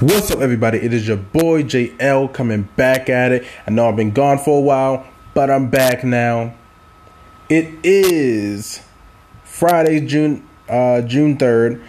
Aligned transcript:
What's 0.00 0.30
up, 0.30 0.40
everybody? 0.40 0.78
It 0.78 0.94
is 0.94 1.06
your 1.06 1.18
boy 1.18 1.62
JL 1.62 2.32
coming 2.32 2.62
back 2.74 3.10
at 3.10 3.32
it. 3.32 3.44
I 3.66 3.70
know 3.70 3.86
I've 3.86 3.96
been 3.96 4.12
gone 4.12 4.38
for 4.38 4.56
a 4.56 4.62
while, 4.62 5.06
but 5.34 5.50
I'm 5.50 5.68
back 5.68 6.04
now. 6.04 6.54
It 7.50 7.68
is 7.84 8.80
Friday, 9.44 10.00
June 10.00 10.48
uh, 10.70 11.02
June 11.02 11.36
third, 11.36 11.82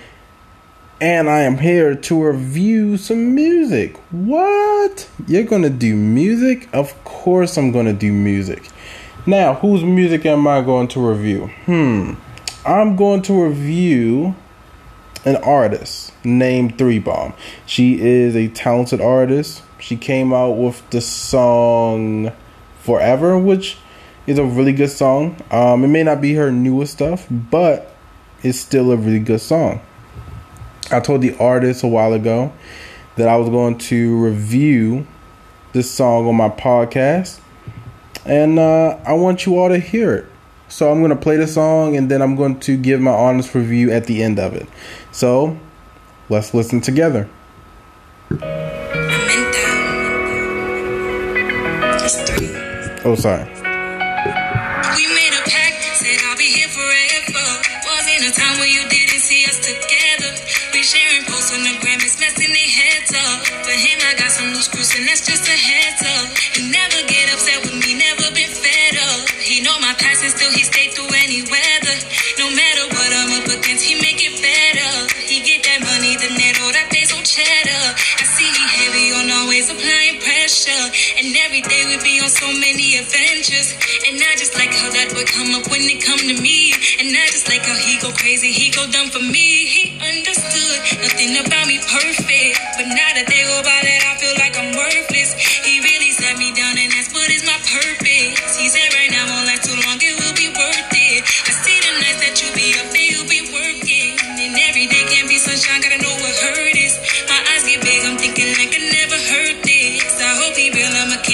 and 0.99 1.29
I 1.29 1.43
am 1.43 1.59
here 1.59 1.95
to 1.95 2.21
review 2.21 2.97
some 2.97 3.33
music. 3.33 3.95
What? 4.11 5.09
You're 5.25 5.43
gonna 5.43 5.69
do 5.69 5.95
music? 5.95 6.67
Of 6.73 7.01
course, 7.05 7.55
I'm 7.57 7.71
gonna 7.71 7.93
do 7.93 8.11
music. 8.11 8.67
Now, 9.25 9.53
whose 9.53 9.85
music 9.85 10.25
am 10.25 10.45
I 10.47 10.59
going 10.59 10.89
to 10.89 10.99
review? 10.99 11.49
Hmm. 11.63 12.15
I'm 12.65 12.97
going 12.97 13.21
to 13.21 13.45
review 13.45 14.35
an 15.25 15.35
artist 15.37 16.13
named 16.23 16.77
Three 16.77 16.99
Bomb. 16.99 17.33
She 17.65 17.99
is 17.99 18.35
a 18.35 18.47
talented 18.49 19.01
artist. 19.01 19.63
She 19.79 19.95
came 19.97 20.33
out 20.33 20.51
with 20.51 20.87
the 20.89 21.01
song 21.01 22.31
Forever, 22.79 23.37
which 23.37 23.77
is 24.25 24.39
a 24.39 24.43
really 24.43 24.73
good 24.73 24.89
song. 24.89 25.37
Um, 25.51 25.83
it 25.83 25.87
may 25.87 26.03
not 26.03 26.21
be 26.21 26.33
her 26.33 26.51
newest 26.51 26.93
stuff, 26.93 27.27
but 27.29 27.93
it's 28.43 28.59
still 28.59 28.91
a 28.91 28.97
really 28.97 29.19
good 29.19 29.41
song. 29.41 29.81
I 30.89 30.99
told 30.99 31.21
the 31.21 31.37
artist 31.37 31.83
a 31.83 31.87
while 31.87 32.13
ago 32.13 32.51
that 33.15 33.27
I 33.27 33.35
was 33.37 33.49
going 33.49 33.77
to 33.77 34.23
review 34.23 35.05
this 35.73 35.91
song 35.91 36.27
on 36.27 36.35
my 36.35 36.49
podcast, 36.49 37.39
and 38.25 38.59
uh, 38.59 38.97
I 39.05 39.13
want 39.13 39.45
you 39.45 39.57
all 39.57 39.69
to 39.69 39.79
hear 39.79 40.13
it. 40.13 40.25
So 40.71 40.89
I'm 40.89 40.99
going 40.99 41.09
to 41.09 41.17
play 41.17 41.35
the 41.35 41.47
song 41.47 41.97
and 41.97 42.09
then 42.09 42.21
I'm 42.21 42.37
going 42.37 42.57
to 42.61 42.77
give 42.77 43.01
my 43.01 43.11
honest 43.11 43.53
review 43.53 43.91
at 43.91 44.05
the 44.05 44.23
end 44.23 44.39
of 44.39 44.55
it. 44.55 44.69
So 45.11 45.59
let's 46.29 46.53
listen 46.53 46.79
together. 46.79 47.27
Oh, 53.03 53.15
sorry. 53.19 53.49
Sharing 60.81 61.30
every 81.61 81.69
day 81.69 81.85
we 81.85 82.03
be 82.03 82.19
on 82.21 82.29
so 82.29 82.47
many 82.47 82.97
adventures. 82.97 83.73
And 84.09 84.17
I 84.17 84.33
just 84.37 84.55
like 84.55 84.73
how 84.73 84.89
that 84.89 85.13
would 85.13 85.27
come 85.27 85.53
up 85.53 85.69
when 85.69 85.81
it 85.85 86.01
come 86.01 86.17
to 86.17 86.41
me. 86.41 86.73
And 86.99 87.09
I 87.13 87.25
just 87.29 87.47
like 87.49 87.61
how 87.61 87.77
he 87.77 87.99
go 87.99 88.11
crazy, 88.11 88.51
he 88.51 88.71
go 88.71 88.85
dumb 88.89 89.09
for 89.09 89.21
me. 89.21 89.65
He 89.69 89.93
understood 90.01 90.77
nothing 91.05 91.37
about 91.37 91.67
me 91.67 91.77
perfect. 91.85 92.57
But 92.77 92.87
not 92.89 93.13
a 93.17 93.25
day 93.25 93.43
go 93.45 93.61
by 93.61 93.79
that 93.83 94.01
I 94.09 94.13
feel 94.17 94.33
like 94.37 94.40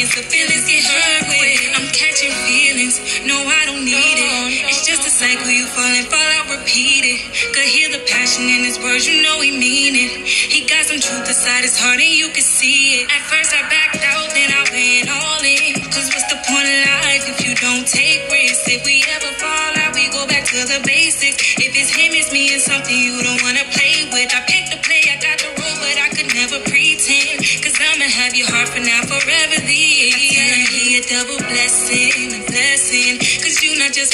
cancer, 0.08 0.30
feelings 0.30 0.66
get 0.68 0.84
hurt. 0.84 1.28
I'm 1.76 1.88
catching 1.92 2.32
feelings, 2.48 3.00
no, 3.26 3.36
I 3.44 3.66
don't 3.66 3.84
need 3.84 4.18
it. 4.18 4.68
It's 4.70 4.86
just 4.86 5.06
a 5.06 5.12
cycle, 5.12 5.50
you 5.50 5.66
fall 5.68 5.84
and 5.84 6.08
fall 6.08 6.20
out, 6.20 6.50
repeat 6.50 7.04
it. 7.04 7.20
Could 7.54 7.68
hear 7.68 7.90
the 7.90 8.04
passion 8.08 8.44
in 8.44 8.64
his 8.64 8.80
words, 8.80 9.08
you 9.08 9.22
know 9.24 9.42
he 9.42 9.52
mean 9.52 9.96
it. 9.96 10.28
He 10.28 10.66
got 10.66 10.86
some 10.86 11.00
truth 11.00 11.28
inside 11.28 11.64
his 11.64 11.78
heart, 11.78 12.00
and 12.00 12.14
you 12.14 12.30
can 12.30 12.44
see 12.44 13.02
it. 13.02 13.12
At 13.12 13.22
first 13.28 13.54
I 13.54 13.68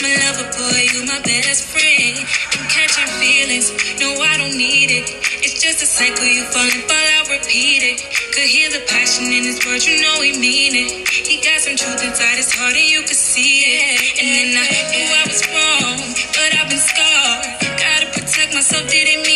my 0.02 0.14
lover, 0.26 0.48
boy, 0.56 0.82
you 0.94 1.06
my 1.06 1.20
best 1.22 1.66
friend. 1.68 2.16
I'm 2.56 2.66
catching 2.70 3.10
feelings, 3.18 3.74
no, 4.00 4.14
I 4.22 4.38
don't 4.38 4.56
need 4.56 4.94
it. 4.94 5.10
It's 5.44 5.60
just 5.60 5.84
a 5.84 5.90
cycle, 5.90 6.24
you 6.24 6.46
fall 6.54 6.64
and 6.64 6.84
fall 6.86 7.08
out, 7.18 7.28
repeat 7.28 7.84
it. 7.84 7.98
Could 8.32 8.48
hear 8.48 8.70
the 8.70 8.86
passion 8.86 9.28
in 9.34 9.44
his 9.44 9.60
words, 9.66 9.84
you 9.90 10.00
know 10.00 10.22
he 10.22 10.38
mean 10.38 10.74
it. 10.78 11.10
He 11.10 11.42
got 11.42 11.60
some 11.66 11.76
truth 11.76 12.06
inside 12.06 12.38
his 12.38 12.54
heart, 12.54 12.78
and 12.78 12.86
you 12.86 13.02
could 13.02 13.18
see 13.18 13.66
it. 13.66 14.22
And 14.22 14.30
then 14.30 14.50
I 14.62 14.70
knew 14.94 15.10
I 15.10 15.24
was 15.26 15.42
wrong, 15.50 16.00
but 16.38 16.50
I've 16.54 16.70
been 16.70 16.78
scarred. 16.78 17.44
Gotta 17.82 18.08
protect 18.14 18.54
myself, 18.54 18.86
didn't 18.90 19.26
mean 19.26 19.33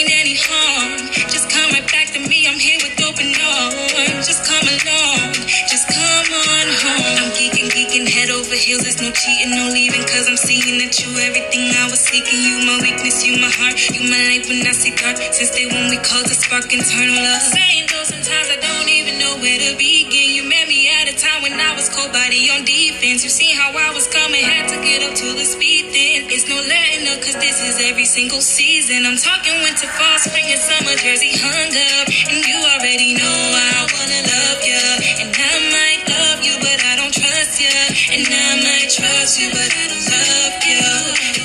you 13.78 14.10
light 14.10 14.42
when 14.50 14.66
I 14.66 14.74
see 14.74 14.90
dark. 14.98 15.22
Since 15.22 15.54
day 15.54 15.70
when 15.70 15.94
we 15.94 16.02
called 16.02 16.26
to 16.26 16.34
spark 16.34 16.74
internal 16.74 17.14
love. 17.14 17.42
Saying 17.54 17.86
though, 17.94 18.10
sometimes 18.10 18.50
I 18.50 18.58
don't 18.58 18.90
even 18.90 19.22
know 19.22 19.38
where 19.38 19.54
to 19.54 19.78
begin. 19.78 20.34
You 20.34 20.50
met 20.50 20.66
me 20.66 20.90
at 20.90 21.06
a 21.06 21.16
time 21.16 21.46
when 21.46 21.54
I 21.54 21.78
was 21.78 21.86
cold 21.94 22.10
body 22.10 22.50
on 22.50 22.66
defense. 22.66 23.22
You 23.22 23.30
seen 23.30 23.54
how 23.54 23.70
I 23.70 23.94
was 23.94 24.10
coming, 24.10 24.42
had 24.42 24.74
to 24.74 24.82
get 24.82 25.06
up 25.06 25.14
to 25.14 25.28
the 25.38 25.46
speed 25.46 25.94
then. 25.94 26.26
It's 26.26 26.50
no 26.50 26.58
letting 26.58 27.06
up, 27.14 27.22
cause 27.22 27.38
this 27.38 27.62
is 27.62 27.78
every 27.86 28.10
single 28.10 28.42
season. 28.42 29.06
I'm 29.06 29.18
talking 29.22 29.54
winter, 29.62 29.86
fall, 29.94 30.18
spring, 30.26 30.50
and 30.50 30.58
summer, 30.58 30.98
jersey 30.98 31.38
hung 31.38 31.70
up. 32.02 32.06
And 32.34 32.42
you 32.50 32.58
already 32.58 33.14
know 33.14 33.30
I 33.30 33.86
wanna 33.94 34.22
love 34.26 34.60
ya. 34.66 34.82
And 35.22 35.30
I 35.38 35.54
might 35.70 36.02
love 36.10 36.40
you, 36.42 36.56
but 36.66 36.82
I 36.82 36.94
don't 36.98 37.14
trust 37.14 37.62
ya. 37.62 37.78
And 38.10 38.26
I 38.26 38.50
might 38.66 38.90
trust 38.90 39.38
you, 39.38 39.54
but 39.54 39.70
I 39.70 39.86
don't 39.86 40.08
love 40.10 40.56
you. 40.66 40.86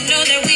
Know 0.09 0.23
that 0.25 0.41
we've 0.45 0.52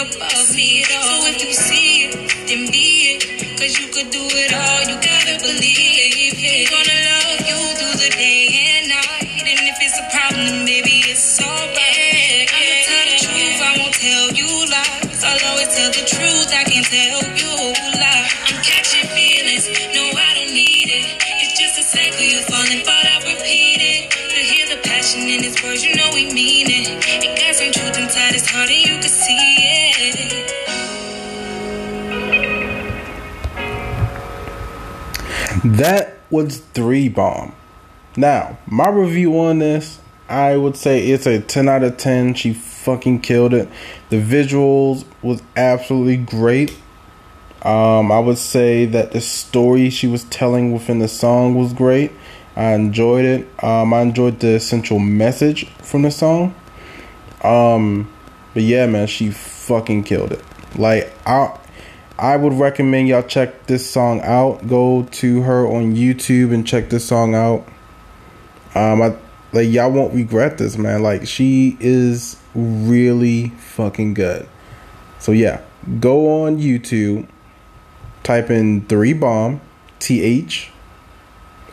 above 0.00 0.54
me. 0.54 0.59
That 35.80 36.18
was 36.30 36.58
Three 36.58 37.08
Bomb. 37.08 37.54
Now, 38.14 38.58
my 38.66 38.90
review 38.90 39.40
on 39.40 39.60
this, 39.60 39.98
I 40.28 40.58
would 40.58 40.76
say 40.76 41.08
it's 41.08 41.26
a 41.26 41.40
10 41.40 41.70
out 41.70 41.82
of 41.82 41.96
10. 41.96 42.34
She 42.34 42.52
fucking 42.52 43.20
killed 43.20 43.54
it. 43.54 43.66
The 44.10 44.20
visuals 44.20 45.06
was 45.22 45.42
absolutely 45.56 46.18
great. 46.18 46.72
Um, 47.62 48.12
I 48.12 48.18
would 48.18 48.36
say 48.36 48.84
that 48.84 49.12
the 49.12 49.22
story 49.22 49.88
she 49.88 50.06
was 50.06 50.24
telling 50.24 50.74
within 50.74 50.98
the 50.98 51.08
song 51.08 51.54
was 51.54 51.72
great. 51.72 52.12
I 52.56 52.74
enjoyed 52.74 53.24
it. 53.24 53.64
Um, 53.64 53.94
I 53.94 54.02
enjoyed 54.02 54.40
the 54.40 54.56
essential 54.56 54.98
message 54.98 55.66
from 55.78 56.02
the 56.02 56.10
song. 56.10 56.54
Um, 57.42 58.12
but 58.52 58.64
yeah, 58.64 58.84
man, 58.84 59.06
she 59.06 59.30
fucking 59.30 60.04
killed 60.04 60.32
it. 60.32 60.44
Like 60.76 61.10
I, 61.26 61.58
I 62.20 62.36
would 62.36 62.52
recommend 62.52 63.08
y'all 63.08 63.22
check 63.22 63.66
this 63.66 63.88
song 63.88 64.20
out. 64.20 64.68
Go 64.68 65.04
to 65.10 65.42
her 65.42 65.66
on 65.66 65.94
YouTube 65.94 66.52
and 66.52 66.66
check 66.66 66.90
this 66.90 67.06
song 67.06 67.34
out. 67.34 67.66
Um, 68.74 69.00
I 69.00 69.16
like 69.52 69.68
y'all 69.68 69.90
won't 69.90 70.12
regret 70.14 70.58
this, 70.58 70.76
man. 70.76 71.02
Like 71.02 71.26
she 71.26 71.78
is 71.80 72.36
really 72.54 73.48
fucking 73.48 74.12
good. 74.12 74.46
So 75.18 75.32
yeah, 75.32 75.62
go 75.98 76.44
on 76.44 76.58
YouTube, 76.58 77.26
type 78.22 78.50
in 78.50 78.82
three 78.86 79.14
bomb, 79.14 79.62
T 79.98 80.22
H 80.22 80.70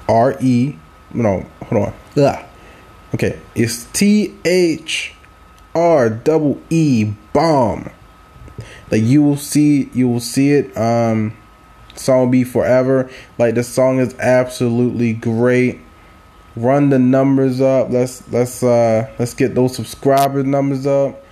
R 0.07 0.38
E. 0.39 0.75
No, 1.13 1.45
hold 1.65 1.88
on. 1.88 1.93
Ugh. 2.15 2.45
Okay, 3.15 3.38
it's 3.53 3.83
T 3.91 4.33
H 4.45 5.13
R 5.75 6.09
double 6.09 6.61
E 6.69 7.11
bomb. 7.33 7.91
Like 8.89 9.04
you 9.04 9.22
will 9.22 9.38
see, 9.38 9.89
you 9.94 10.07
will 10.07 10.19
see 10.19 10.51
it. 10.51 10.75
Um, 10.78 11.36
song 12.00 12.31
be 12.31 12.44
forever. 12.44 13.10
Like 13.38 13.56
the 13.56 13.63
song 13.63 14.00
is 14.00 14.16
absolutely 14.19 15.13
great. 15.13 15.80
Run 16.56 16.89
the 16.89 17.00
numbers 17.00 17.62
up. 17.62 17.89
Let's 17.92 18.28
let's 18.31 18.63
uh 18.63 19.13
let's 19.19 19.34
get 19.34 19.56
those 19.56 19.75
subscriber 19.75 20.44
numbers 20.44 20.88
up. 20.88 21.24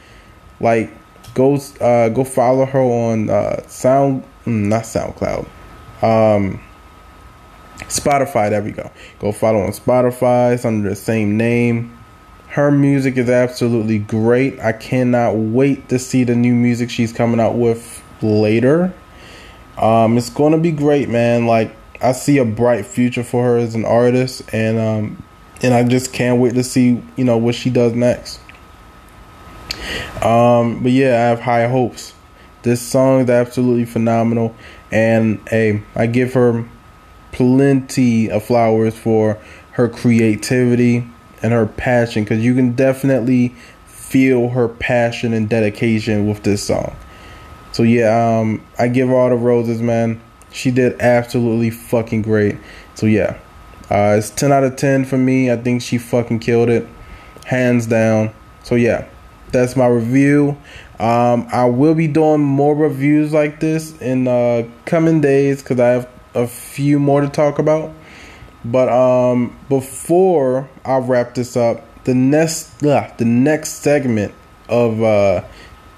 Like 0.60 0.92
go 1.34 1.56
uh 1.82 2.10
go 2.10 2.24
follow 2.24 2.66
her 2.66 2.80
on 2.80 3.30
uh 3.30 3.68
Sound 3.68 4.24
mm, 4.46 4.68
not 4.68 4.84
SoundCloud. 4.84 5.48
Um 6.04 6.62
Spotify, 7.88 8.50
there 8.50 8.62
we 8.62 8.72
go. 8.72 8.92
Go 9.20 9.32
follow 9.32 9.62
on 9.62 9.72
Spotify. 9.72 10.54
It's 10.54 10.66
under 10.66 10.90
the 10.90 10.96
same 10.96 11.38
name. 11.38 11.95
Her 12.56 12.72
music 12.72 13.18
is 13.18 13.30
absolutely 13.30 14.00
great. 14.00 14.62
I 14.62 14.72
cannot 14.72 15.36
wait 15.36 15.90
to 15.90 16.00
see 16.00 16.24
the 16.24 16.36
new 16.36 16.56
music 16.56 16.90
she's 16.90 17.12
coming 17.12 17.42
out 17.42 17.56
with 17.56 18.02
later. 18.22 18.94
Um, 19.78 20.18
it's 20.18 20.30
gonna 20.30 20.58
be 20.58 20.72
great, 20.72 21.10
man. 21.10 21.48
Like 21.48 21.76
I 22.02 22.14
see 22.14 22.38
a 22.38 22.46
bright 22.46 22.86
future 22.86 23.26
for 23.26 23.44
her 23.44 23.58
as 23.58 23.76
an 23.76 23.84
artist, 23.84 24.42
and 24.54 24.80
um, 24.80 25.24
and 25.62 25.74
I 25.74 25.84
just 25.84 26.14
can't 26.14 26.40
wait 26.40 26.54
to 26.54 26.64
see 26.64 27.04
you 27.18 27.26
know 27.26 27.36
what 27.36 27.56
she 27.56 27.70
does 27.70 27.92
next. 27.92 28.40
Um, 30.24 30.82
but 30.82 30.94
yeah, 30.94 31.10
I 31.10 31.28
have 31.32 31.42
high 31.42 31.68
hopes. 31.68 32.14
This 32.62 32.82
song 32.82 33.20
is 33.20 33.30
absolutely 33.30 33.84
phenomenal, 33.84 34.56
and 34.94 35.42
hey, 35.50 35.84
I 35.94 36.08
give 36.08 36.36
her 36.36 36.64
plenty 37.34 38.32
of 38.32 38.46
flowers 38.46 38.98
for 38.98 39.40
her 39.72 39.90
creativity 39.90 41.06
and 41.46 41.54
her 41.54 41.68
passion 41.68 42.24
because 42.24 42.44
you 42.44 42.56
can 42.56 42.72
definitely 42.72 43.50
feel 43.86 44.50
her 44.50 44.68
passion 44.68 45.32
and 45.32 45.48
dedication 45.48 46.28
with 46.28 46.42
this 46.42 46.64
song. 46.64 46.96
So 47.72 47.84
yeah, 47.84 48.40
um, 48.40 48.66
I 48.80 48.88
give 48.88 49.12
all 49.12 49.30
the 49.30 49.36
roses, 49.36 49.80
man. 49.80 50.20
She 50.52 50.72
did 50.72 51.00
absolutely 51.00 51.70
fucking 51.70 52.24
great. 52.24 52.58
So 52.96 53.06
yeah, 53.06 53.38
uh, 53.92 54.16
it's 54.18 54.32
ten 54.32 54.52
out 54.52 54.64
of 54.64 54.76
ten 54.76 55.06
for 55.06 55.20
me. 55.20 55.52
I 55.52 55.58
think 55.58 55.84
she 55.84 56.00
fucking 56.00 56.40
killed 56.40 56.70
it, 56.70 56.88
hands 57.46 57.86
down. 57.86 58.34
So 58.64 58.74
yeah, 58.74 59.08
that's 59.52 59.76
my 59.76 59.86
review. 59.86 60.58
Um, 61.00 61.48
I 61.52 61.66
will 61.66 61.94
be 61.94 62.08
doing 62.08 62.42
more 62.42 62.76
reviews 62.76 63.34
like 63.34 63.60
this 63.60 63.96
in 64.02 64.28
uh, 64.28 64.68
coming 64.86 65.22
days 65.22 65.62
because 65.62 65.80
I 65.80 65.90
have 65.90 66.10
a 66.34 66.48
few 66.48 66.98
more 66.98 67.22
to 67.22 67.30
talk 67.30 67.60
about. 67.60 67.94
But 68.66 68.90
um, 68.90 69.56
before 69.70 70.68
I 70.84 70.98
wrap 70.98 71.36
this 71.36 71.56
up, 71.56 71.86
the 72.04 72.16
next 72.16 72.84
uh, 72.84 73.12
the 73.18 73.26
next 73.26 73.74
segment 73.76 74.34
of 74.68 75.02
uh, 75.04 75.44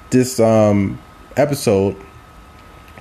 this 0.10 0.40
um, 0.40 1.00
episode 1.38 1.96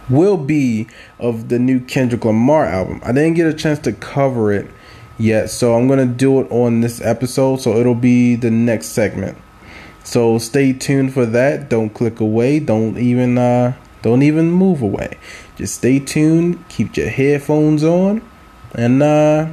will 0.09 0.37
be 0.37 0.87
of 1.19 1.49
the 1.49 1.59
new 1.59 1.81
Kendrick 1.81 2.25
Lamar 2.25 2.65
album. 2.65 3.01
I 3.05 3.11
didn't 3.11 3.35
get 3.35 3.49
a 3.49 3.55
chance 3.55 3.81
to 3.81 3.93
cover 3.93 4.53
it 4.53 4.71
yet, 5.19 5.51
so 5.51 5.75
I'm 5.75 5.89
gonna 5.89 6.07
do 6.07 6.41
it 6.41 6.51
on 6.51 6.81
this 6.81 7.01
episode. 7.01 7.61
So 7.61 7.77
it'll 7.77 7.97
be 7.97 8.37
the 8.37 8.53
next 8.53 8.87
segment. 8.87 9.37
So 10.05 10.39
stay 10.39 10.73
tuned 10.73 11.13
for 11.13 11.27
that. 11.27 11.69
Don't 11.69 11.91
click 11.91 12.21
away. 12.21 12.61
Don't 12.61 12.97
even 12.99 13.37
uh, 13.37 13.75
don't 14.03 14.23
even 14.23 14.53
move 14.53 14.81
away. 14.81 15.19
Just 15.57 15.75
stay 15.75 15.99
tuned. 15.99 16.69
Keep 16.69 16.97
your 16.97 17.09
headphones 17.09 17.83
on, 17.83 18.23
and 18.75 19.03
uh, 19.03 19.49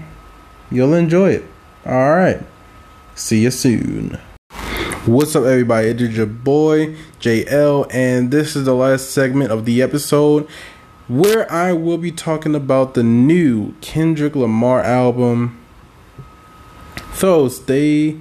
you'll 0.71 0.93
enjoy 0.93 1.31
it. 1.31 1.45
All 1.85 2.11
right. 2.11 2.41
See 3.15 3.41
you 3.41 3.51
soon. 3.51 4.19
What's 5.05 5.35
up, 5.35 5.43
everybody? 5.43 5.89
It 5.89 6.01
is 6.01 6.15
your 6.15 6.25
boy 6.25 6.95
JL, 7.19 7.93
and 7.93 8.31
this 8.31 8.55
is 8.55 8.65
the 8.65 8.73
last 8.73 9.11
segment 9.11 9.51
of 9.51 9.65
the 9.65 9.81
episode 9.81 10.47
where 11.07 11.51
I 11.51 11.73
will 11.73 11.97
be 11.97 12.11
talking 12.11 12.55
about 12.55 12.93
the 12.93 13.03
new 13.03 13.73
Kendrick 13.81 14.35
Lamar 14.35 14.81
album. 14.81 15.59
So 17.13 17.49
stay. 17.49 18.17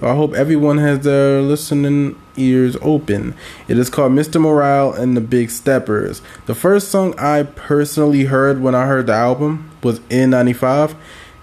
I 0.00 0.14
hope 0.14 0.32
everyone 0.32 0.78
has 0.78 1.00
their 1.00 1.42
listening 1.42 2.18
ears 2.36 2.76
open. 2.80 3.34
It 3.68 3.76
is 3.76 3.90
called 3.90 4.12
Mr. 4.12 4.40
Morale 4.40 4.92
and 4.94 5.14
the 5.16 5.20
Big 5.20 5.50
Steppers. 5.50 6.22
The 6.46 6.54
first 6.54 6.88
song 6.88 7.18
I 7.18 7.42
personally 7.42 8.24
heard 8.24 8.62
when 8.62 8.74
I 8.74 8.86
heard 8.86 9.08
the 9.08 9.12
album 9.12 9.69
was 9.82 10.00
N95, 10.00 10.94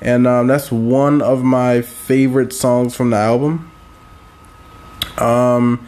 and 0.01 0.28
um, 0.28 0.48
that's 0.48 0.72
one 0.72 1.22
of 1.22 1.44
my 1.44 1.81
favorite 1.81 2.54
songs 2.54 2.95
from 2.95 3.12
the 3.12 3.18
album. 3.18 3.72
Um, 5.18 5.88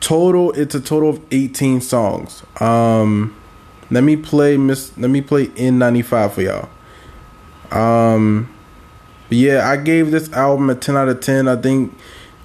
total, 0.00 0.52
it's 0.52 0.74
a 0.74 0.80
total 0.80 1.10
of 1.10 1.20
18 1.30 1.80
songs. 1.80 2.42
Um, 2.60 3.36
let 3.90 4.04
me 4.04 4.16
play 4.16 4.56
Miss. 4.56 4.96
Let 4.96 5.10
me 5.10 5.20
play 5.20 5.46
N95 5.48 6.32
for 6.32 6.42
y'all. 6.42 6.68
Um, 7.70 8.52
yeah, 9.30 9.68
I 9.68 9.76
gave 9.76 10.10
this 10.10 10.32
album 10.32 10.70
a 10.70 10.74
10 10.74 10.96
out 10.96 11.08
of 11.08 11.20
10. 11.20 11.48
I 11.48 11.56
think 11.56 11.96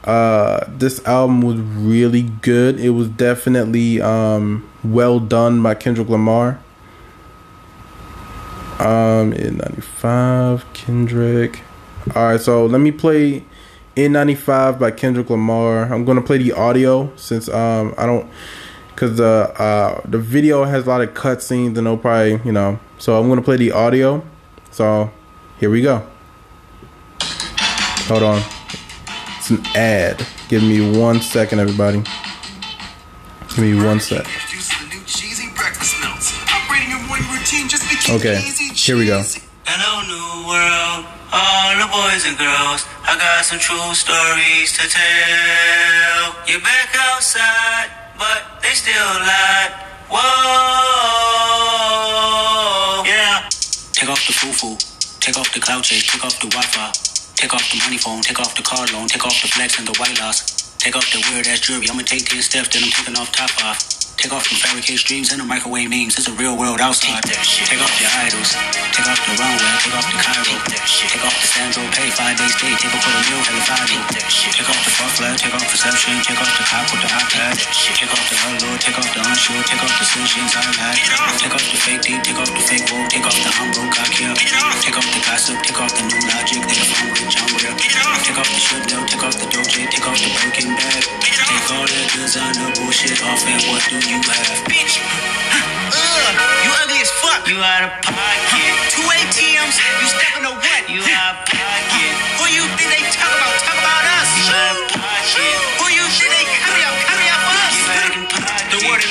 uh, 0.03 0.65
this 0.69 1.05
album 1.05 1.41
was 1.41 1.57
really 1.57 2.23
good. 2.23 2.79
It 2.79 2.91
was 2.91 3.09
definitely 3.09 4.01
um, 4.01 4.67
well 4.83 5.19
done 5.19 5.61
by 5.61 5.75
Kendrick 5.75 6.09
Lamar. 6.09 6.59
Um, 8.79 9.33
N95, 9.33 10.63
Kendrick. 10.73 11.61
All 12.15 12.27
right, 12.27 12.39
so 12.39 12.65
let 12.65 12.79
me 12.79 12.91
play 12.91 13.43
N95 13.95 14.79
by 14.79 14.91
Kendrick 14.91 15.29
Lamar. 15.29 15.91
I'm 15.91 16.05
gonna 16.05 16.21
play 16.21 16.37
the 16.37 16.51
audio 16.53 17.11
since 17.15 17.49
um 17.49 17.95
I 17.97 18.05
don't 18.05 18.29
because 18.89 19.17
the 19.17 19.51
uh 19.59 20.01
the 20.05 20.19
video 20.19 20.63
has 20.63 20.85
a 20.85 20.89
lot 20.89 21.01
of 21.01 21.15
cutscenes 21.15 21.77
and 21.77 21.87
they'll 21.87 21.97
probably 21.97 22.39
you 22.45 22.51
know 22.51 22.79
so 22.99 23.19
I'm 23.19 23.27
gonna 23.27 23.41
play 23.41 23.57
the 23.57 23.71
audio. 23.71 24.23
So 24.69 25.11
here 25.59 25.71
we 25.71 25.81
go. 25.81 26.05
Hold 28.07 28.23
on. 28.23 28.41
It's 29.37 29.49
an 29.49 29.65
ad. 29.75 30.25
Give 30.49 30.61
me 30.61 30.97
one 30.97 31.19
second, 31.19 31.59
everybody. 31.59 32.03
Give 33.49 33.59
me 33.59 33.83
one 33.83 33.99
sec. 33.99 34.25
Okay, 38.09 38.39
here 38.87 38.95
we 38.95 39.03
go. 39.03 39.19
Hello, 39.67 39.99
new 40.07 40.47
world, 40.47 41.03
all 41.35 41.75
the 41.75 41.91
boys 41.91 42.23
and 42.23 42.39
girls. 42.39 42.87
I 43.03 43.19
got 43.19 43.43
some 43.43 43.59
true 43.59 43.91
stories 43.91 44.71
to 44.79 44.87
tell. 44.87 46.31
You're 46.47 46.63
back 46.63 46.95
outside, 46.95 47.91
but 48.15 48.63
they 48.63 48.71
still 48.71 48.95
lied. 48.95 49.75
Whoa, 50.07 50.23
yeah. 53.03 53.51
Take 53.91 54.07
off 54.07 54.23
the 54.23 54.31
foo-foo, 54.31 54.79
take 55.19 55.35
off 55.35 55.51
the 55.51 55.59
cloud 55.59 55.83
chase, 55.83 56.07
take 56.07 56.23
off 56.23 56.39
the 56.39 56.47
Wi-Fi, 56.47 56.87
take 57.35 57.51
off 57.53 57.67
the 57.67 57.83
money 57.83 57.99
phone, 57.99 58.23
take 58.23 58.39
off 58.39 58.55
the 58.55 58.63
car 58.63 58.87
loan, 58.95 59.11
take 59.11 59.25
off 59.27 59.35
the 59.43 59.51
flex 59.51 59.79
and 59.79 59.85
the 59.85 59.99
white 59.99 60.17
loss, 60.23 60.47
take 60.79 60.95
off 60.95 61.11
the 61.11 61.19
weird 61.27 61.45
ass 61.51 61.59
jewelry. 61.59 61.89
I'ma 61.91 62.07
take 62.07 62.23
10 62.23 62.39
steps, 62.41 62.71
then 62.71 62.87
I'm 62.87 62.91
taking 62.95 63.19
off 63.19 63.35
top 63.35 63.51
off. 63.67 64.06
Take 64.17 64.33
off 64.33 64.49
them 64.49 64.57
fabricated 64.57 64.97
streams 64.97 65.29
and 65.29 65.37
the 65.37 65.45
microwave 65.45 65.93
memes. 65.93 66.17
It's 66.17 66.25
a 66.25 66.33
real 66.41 66.57
world 66.57 66.81
outside. 66.81 67.21
Take 67.21 67.77
off 67.77 67.93
your 68.01 68.09
idols. 68.17 68.49
Take 68.89 69.05
off 69.05 69.21
the 69.29 69.37
runway. 69.37 69.73
Take 69.77 69.93
off 69.93 70.09
the 70.09 70.17
Cairo. 70.17 70.57
Take 71.05 71.21
off 71.21 71.37
the 71.37 71.45
Sandro 71.53 71.85
Pay. 71.93 72.09
Five 72.17 72.33
days. 72.33 72.57
Take 72.57 72.81
off 72.81 72.97
for 72.97 73.13
the 73.13 73.21
meal. 73.29 73.45
Hella 73.45 73.61
five. 73.69 73.85
Take 73.85 74.69
off 74.73 74.81
the 74.81 74.93
flag. 75.21 75.37
Take 75.37 75.53
off 75.53 75.69
perception. 75.69 76.17
Take 76.25 76.41
off 76.41 76.49
the 76.49 76.65
cop 76.65 76.89
with 76.89 77.01
the 77.05 77.09
iPad. 77.13 77.61
Take 77.61 78.09
off 78.09 78.25
the 78.25 78.35
hello. 78.41 78.69
Take 78.81 78.97
off 78.97 79.09
the 79.13 79.21
unsure. 79.21 79.61
Take 79.69 79.85
off 79.85 79.93
the 80.01 80.05
solutions 80.09 80.51
I've 80.57 80.73
had. 80.81 80.97
Take 81.37 81.53
off 81.53 81.65
the 81.69 81.77
fake 81.77 82.01
deep. 82.01 82.21
Take 82.25 82.41
off 82.41 82.49
the 82.49 82.63
fake 82.65 82.89
woke. 82.89 83.13
Take 83.13 83.25
off 83.29 83.37
the 83.37 83.53
humble 83.53 83.85
cock 83.93 84.09
here. 84.17 84.33
Take 84.81 84.97
off 84.97 85.05
the 85.13 85.21
gossip. 85.29 85.61
Take 85.61 85.77
off 85.77 85.93
the 85.93 86.03
new 86.09 86.21
logic. 86.25 86.65
They 86.65 86.81
find 86.89 87.13
rich 87.21 87.37
on 87.37 87.53
real. 87.53 87.75
Take 88.25 88.37
off 88.41 88.49
the 88.49 88.61
shit 88.65 88.81
no. 88.89 88.97
Take 89.05 89.21
off 89.21 89.37
the 89.37 89.45
doje. 89.45 89.85
Take 89.93 90.05
off 90.09 90.17
the 90.17 90.29
broken 90.41 90.73
bag. 90.73 91.05
Take 91.21 91.69
all 91.69 91.85
that 91.85 92.05
designer 92.17 92.73
bullshit 92.81 93.21
off 93.21 93.45
and 93.45 93.61
what 93.69 93.85
do 93.85 93.95
have? 93.95 94.06
Bitch. 94.07 95.03
Ugh, 95.91 96.31
you 96.63 96.71
ugly 96.79 97.01
as 97.03 97.11
fuck. 97.19 97.43
You 97.43 97.59
out 97.59 97.83
of 97.83 97.91
pocket. 98.07 98.71
Two 98.87 99.03
ATMs. 99.03 99.75
You 99.99 100.07
stepping 100.07 100.43
to 100.47 100.55
what? 100.55 100.81
You 100.87 101.03
out 101.03 101.35
of 101.35 101.51
pocket. 101.51 102.13
Who 102.39 102.47
you 102.47 102.63
think 102.79 102.87
they 102.87 103.03
talk 103.11 103.27
about? 103.27 103.51
Talk 103.67 103.75
about 103.75 104.03
us. 104.15 104.29
You 104.39 104.47
out 104.47 104.75
of 104.79 104.87
pocket. 104.95 105.76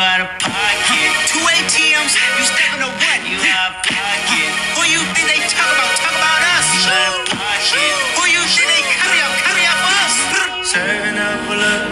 Out 0.00 0.24
of 0.24 0.32
pocket. 0.40 1.12
Two 1.28 1.44
ATMs, 1.44 2.16
you 2.16 2.44
stepping 2.48 2.80
to 2.80 2.88
what? 2.88 3.20
You 3.28 3.36
out 3.52 3.68
of 3.68 3.84
pocket. 3.84 4.48
Who 4.72 4.88
you 4.88 5.00
think 5.12 5.28
they 5.28 5.44
talk 5.44 5.68
about? 5.76 5.92
Talk 6.00 6.16
about 6.16 6.40
us. 6.56 6.64
You 6.72 6.88
out 6.88 7.20
of 7.20 7.36
pocket. 7.36 7.92
Who 8.16 8.24
you 8.32 8.40
think 8.48 8.64
they 8.64 8.80
carry 8.96 9.20
up? 9.20 9.32
Carry 9.44 9.64
up 9.68 9.76
us. 10.00 10.16
Serving 10.72 11.20
up 11.20 11.44
a 11.52 11.52
look, 11.52 11.84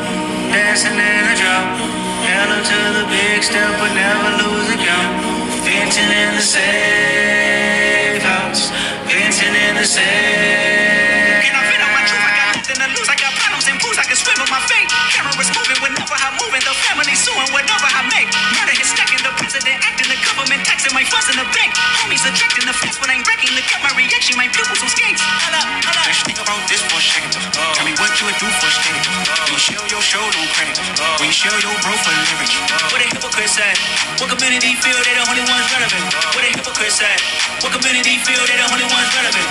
dancing 0.49 0.97
in 0.97 1.23
a 1.29 1.35
drop. 1.37 1.69
Hella 2.25 2.65
to 2.65 2.79
the 2.97 3.05
big 3.12 3.45
step, 3.45 3.77
but 3.77 3.93
never 3.93 4.41
lose 4.41 4.73
a 4.73 4.79
count. 4.81 5.12
Venting 5.69 6.09
in 6.09 6.33
the 6.33 6.45
safe 6.45 8.25
house. 8.25 8.73
Venting 9.05 9.53
in 9.53 9.77
the 9.77 9.85
safe. 9.85 11.45
Can 11.45 11.53
I 11.53 11.61
fit 11.61 11.81
on 11.85 11.93
my 11.93 12.03
truth? 12.09 12.25
I 12.25 12.33
got 12.41 12.57
nothing 12.57 12.81
to 12.81 12.88
lose. 12.88 13.09
I 13.12 13.21
got 13.21 13.37
problems 13.37 13.69
and 13.69 13.77
booze. 13.85 14.00
I 14.00 14.09
can 14.09 14.17
swim 14.17 14.41
with 14.41 14.49
my 14.49 14.65
fate. 14.65 14.88
Cameras 15.12 15.53
moving 15.53 15.68
whenever 15.68 15.68
I'm 16.29 16.37
moving. 16.37 16.61
The 16.61 16.77
family 16.85 17.17
suing 17.17 17.49
whatever 17.57 17.89
I 17.89 18.05
make. 18.13 18.29
Murder 18.53 18.77
is 18.77 18.93
stacking. 18.93 19.17
The 19.25 19.33
president 19.41 19.81
acting. 19.81 20.13
The 20.13 20.21
government 20.21 20.61
taxing 20.69 20.93
my 20.93 21.01
funds 21.09 21.33
in 21.33 21.41
the 21.41 21.49
bank. 21.57 21.73
Homies 22.05 22.21
attracting 22.29 22.69
the 22.69 22.77
fence 22.77 23.01
when 23.01 23.09
I'm 23.09 23.25
wrecking. 23.25 23.49
Look 23.57 23.65
at 23.73 23.81
my 23.81 23.97
reaction. 23.97 24.37
My 24.37 24.45
pupils 24.53 24.85
on 24.85 24.93
skates. 24.93 25.25
Hold 25.25 25.57
up, 25.57 25.65
hold 25.89 25.97
up. 25.97 26.05
Let's 26.05 26.21
think 26.29 26.37
about 26.37 26.61
this 26.69 26.85
for 26.85 27.01
a 27.01 27.05
second. 27.05 27.33
Oh. 27.33 27.73
Tell 27.73 27.87
me 27.89 27.97
what 27.97 28.13
you 28.21 28.29
would 28.29 28.37
do 28.37 28.49
for 28.61 28.69
a 28.69 28.73
steady. 28.77 29.01
When 29.01 29.41
oh. 29.41 29.57
you 29.57 29.57
show 29.57 29.83
your 29.89 30.05
show, 30.05 30.21
no 30.21 30.43
credit. 30.53 30.77
Oh. 31.01 31.17
When 31.17 31.33
you 31.33 31.37
show 31.37 31.55
your 31.65 31.73
bro 31.81 31.97
for 31.97 32.13
leverage. 32.13 32.55
What 32.93 33.01
a 33.01 33.09
hypocrite 33.09 33.49
said. 33.49 33.77
What 34.21 34.29
community 34.29 34.77
feel 34.85 35.01
they 35.01 35.17
the 35.17 35.25
only 35.33 35.45
ones 35.49 35.65
relevant? 35.73 36.13
What 36.37 36.45
a 36.45 36.51
hypocrite 36.53 36.93
said. 36.93 37.19
What 37.65 37.73
community 37.73 38.21
feel 38.21 38.43
they 38.45 38.61
the 38.61 38.69
only 38.69 38.85
ones 38.85 39.09
relevant? 39.17 39.49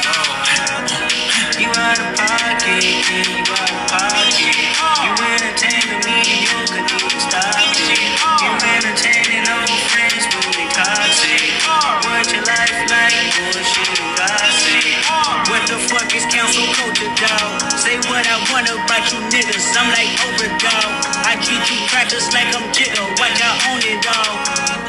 About 18.98 19.12
you 19.12 19.20
niggas. 19.30 19.78
I'm 19.78 19.90
like 19.94 20.10
overdog. 20.26 20.90
I 21.26 21.36
treat 21.44 21.62
you 21.70 21.88
crackers 21.88 22.34
like 22.34 22.50
I'm 22.56 22.74
jigger. 22.74 23.06
Watch 23.18 23.42
I 23.44 23.54
own 23.70 23.82
it, 23.84 24.02
dog. 24.02 24.26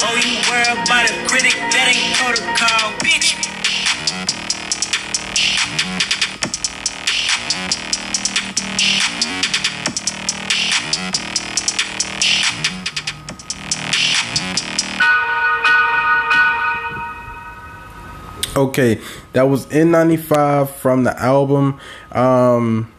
Oh, 0.01 0.15
you 0.17 0.41
worry 0.49 0.65
about 0.65 1.05
a 1.05 1.13
critic? 1.27 1.53
That 1.53 1.93
ain't 1.93 2.15
protocol, 2.17 2.97
bitch. 3.03 3.37
Okay, 18.57 18.99
that 19.33 19.43
was 19.43 19.67
N95 19.67 20.69
from 20.69 21.03
the 21.03 21.17
album. 21.21 21.79
Um 22.11 22.91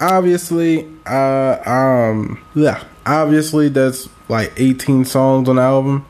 obviously 0.00 0.88
uh 1.06 1.58
um 1.64 2.42
yeah, 2.54 2.82
obviously 3.04 3.68
that's 3.68 4.08
like 4.28 4.52
18 4.56 5.04
songs 5.04 5.48
on 5.48 5.56
the 5.56 5.62
album. 5.62 6.06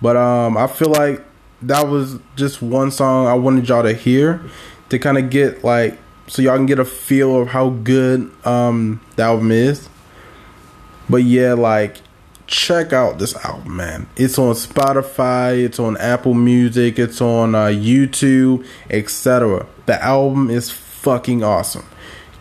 But 0.00 0.16
um 0.16 0.56
I 0.56 0.66
feel 0.66 0.90
like 0.90 1.24
that 1.62 1.88
was 1.88 2.18
just 2.36 2.62
one 2.62 2.90
song 2.90 3.26
I 3.26 3.34
wanted 3.34 3.68
y'all 3.68 3.82
to 3.82 3.94
hear 3.94 4.42
to 4.90 4.98
kind 4.98 5.18
of 5.18 5.30
get 5.30 5.64
like 5.64 5.98
so 6.28 6.42
y'all 6.42 6.56
can 6.56 6.66
get 6.66 6.78
a 6.78 6.84
feel 6.84 7.40
of 7.40 7.48
how 7.48 7.70
good 7.70 8.30
um 8.46 9.00
the 9.16 9.22
album 9.22 9.50
is. 9.50 9.88
But 11.08 11.18
yeah, 11.18 11.54
like 11.54 11.98
check 12.46 12.92
out 12.92 13.18
this 13.18 13.34
album, 13.44 13.76
man. 13.76 14.08
It's 14.16 14.38
on 14.38 14.54
Spotify, 14.54 15.64
it's 15.64 15.78
on 15.78 15.96
Apple 15.96 16.34
Music, 16.34 16.98
it's 16.98 17.20
on 17.20 17.54
uh, 17.54 17.66
YouTube, 17.66 18.66
etc. 18.90 19.66
The 19.86 20.02
album 20.02 20.50
is 20.50 20.70
fucking 20.70 21.42
awesome. 21.42 21.84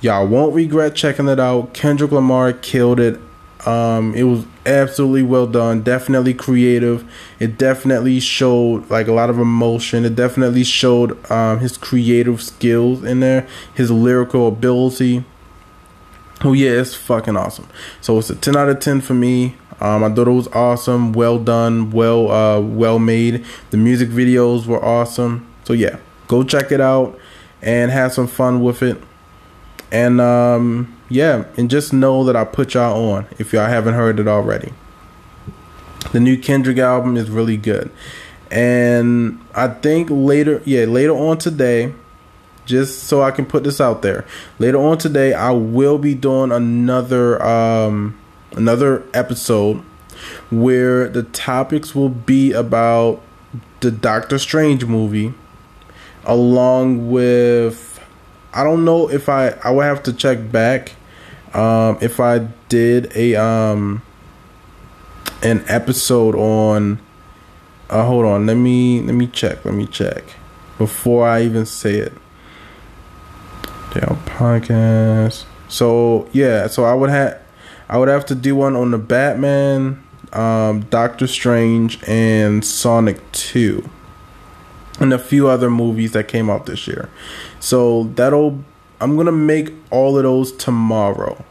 Y'all 0.02 0.28
won't 0.28 0.54
regret 0.54 0.96
checking 0.96 1.28
it 1.28 1.40
out. 1.40 1.74
Kendrick 1.74 2.12
Lamar 2.12 2.54
killed 2.54 3.00
it. 3.00 3.20
Um, 3.66 4.14
it 4.14 4.24
was 4.24 4.46
absolutely 4.66 5.24
well 5.24 5.48
done. 5.48 5.82
Definitely 5.82 6.34
creative. 6.34 7.10
It 7.40 7.58
definitely 7.58 8.20
showed 8.20 8.90
like 8.90 9.08
a 9.08 9.14
lot 9.14 9.30
of 9.30 9.40
emotion. 9.40 10.06
It 10.06 10.16
definitely 10.16 10.64
showed 10.64 11.32
um, 11.32 11.60
his 11.60 11.78
creative 11.78 12.42
skills 12.42 13.04
in 13.04 13.22
there, 13.22 13.48
his 13.74 13.90
lyrical 13.90 14.48
ability. 14.48 15.24
Oh 16.44 16.54
yeah, 16.54 16.72
it's 16.72 16.94
fucking 16.94 17.38
awesome. 17.38 17.68
So 18.02 18.20
it's 18.20 18.30
a 18.30 18.36
ten 18.36 18.56
out 18.56 18.70
of 18.70 18.80
ten 18.80 19.02
for 19.02 19.14
me. 19.14 19.56
Um, 19.80 20.04
I 20.04 20.10
thought 20.10 20.28
it 20.28 20.32
was 20.32 20.48
awesome, 20.50 21.12
well 21.12 21.40
done, 21.40 21.92
well 21.92 22.32
uh, 22.32 22.62
well 22.62 23.00
made. 23.00 23.44
The 23.72 23.78
music 23.78 24.10
videos 24.10 24.66
were 24.68 24.84
awesome. 24.84 25.48
So 25.64 25.74
yeah, 25.74 25.98
go 26.28 26.44
check 26.44 26.72
it 26.72 26.82
out 26.82 27.18
and 27.62 27.90
have 27.92 28.14
some 28.14 28.28
fun 28.28 28.62
with 28.62 28.84
it. 28.84 29.02
And 29.92 30.20
um, 30.20 30.96
yeah, 31.10 31.46
and 31.58 31.70
just 31.70 31.94
know 31.94 32.24
that 32.26 32.36
I 32.36 32.44
put 32.44 32.74
y'all 32.74 33.12
on 33.12 33.28
if 33.38 33.54
y'all 33.54 33.68
haven't 33.68 33.94
heard 33.94 34.20
it 34.20 34.28
already. 34.28 34.74
The 36.12 36.20
new 36.20 36.38
Kendrick 36.38 36.78
album 36.78 37.18
is 37.18 37.30
really 37.30 37.58
good. 37.58 37.92
And 38.52 39.40
I 39.54 39.68
think 39.68 40.10
later, 40.12 40.62
yeah, 40.66 40.86
later 40.86 41.14
on 41.14 41.38
today, 41.38 41.94
just 42.66 43.04
so 43.04 43.22
I 43.22 43.32
can 43.32 43.46
put 43.46 43.64
this 43.64 43.80
out 43.80 44.02
there. 44.02 44.26
Later 44.60 44.78
on 44.78 44.98
today, 44.98 45.34
I 45.34 45.52
will 45.52 45.98
be 45.98 46.16
doing 46.16 46.52
another 46.52 47.42
um 47.44 48.18
another 48.54 49.04
episode 49.14 49.84
where 50.50 51.08
the 51.10 51.24
topics 51.24 51.94
will 51.94 52.10
be 52.10 52.52
about 52.52 53.22
the 53.82 53.92
Doctor 53.92 54.40
Strange 54.40 54.86
movie 54.86 55.34
along 56.24 57.12
with 57.12 57.95
I 58.56 58.64
don't 58.64 58.86
know 58.86 59.10
if 59.10 59.30
I 59.30 59.50
I 59.64 59.70
would 59.72 59.84
have 59.84 60.02
to 60.04 60.14
check 60.14 60.52
back 60.52 60.94
um 61.54 61.98
if 62.02 62.20
I 62.20 62.40
did 62.70 63.16
a 63.16 63.36
um 63.36 64.02
an 65.44 65.64
episode 65.68 66.36
on 66.36 67.00
uh 67.90 68.04
hold 68.06 68.26
on 68.26 68.48
let 68.48 68.56
me 68.56 69.02
let 69.02 69.14
me 69.14 69.28
check 69.28 69.64
let 69.66 69.74
me 69.74 69.86
check 69.86 70.24
before 70.78 71.28
I 71.28 71.44
even 71.44 71.66
say 71.66 71.96
it 71.96 72.14
Dale 73.96 74.18
podcast. 74.26 75.46
So 75.70 76.28
yeah, 76.34 76.68
so 76.68 76.84
I 76.84 76.94
would 76.94 77.10
have 77.10 77.40
I 77.88 77.98
would 77.98 78.10
have 78.10 78.26
to 78.26 78.36
do 78.36 78.54
one 78.54 78.76
on 78.76 78.92
the 78.92 78.98
Batman, 78.98 80.04
um, 80.34 80.82
Doctor 80.90 81.28
Strange, 81.28 82.04
and 82.06 82.64
Sonic 82.66 83.20
Two, 83.32 83.90
and 85.00 85.14
a 85.14 85.20
few 85.20 85.48
other 85.48 85.70
movies 85.70 86.12
that 86.14 86.28
came 86.28 86.50
out 86.50 86.66
this 86.66 86.88
year. 86.88 87.10
So 87.60 88.04
that'll 88.16 88.64
I'm 89.02 89.18
gonna 89.18 89.32
make 89.32 89.74
all 89.92 90.18
of 90.18 90.24
those 90.24 90.52
tomorrow. 90.52 91.44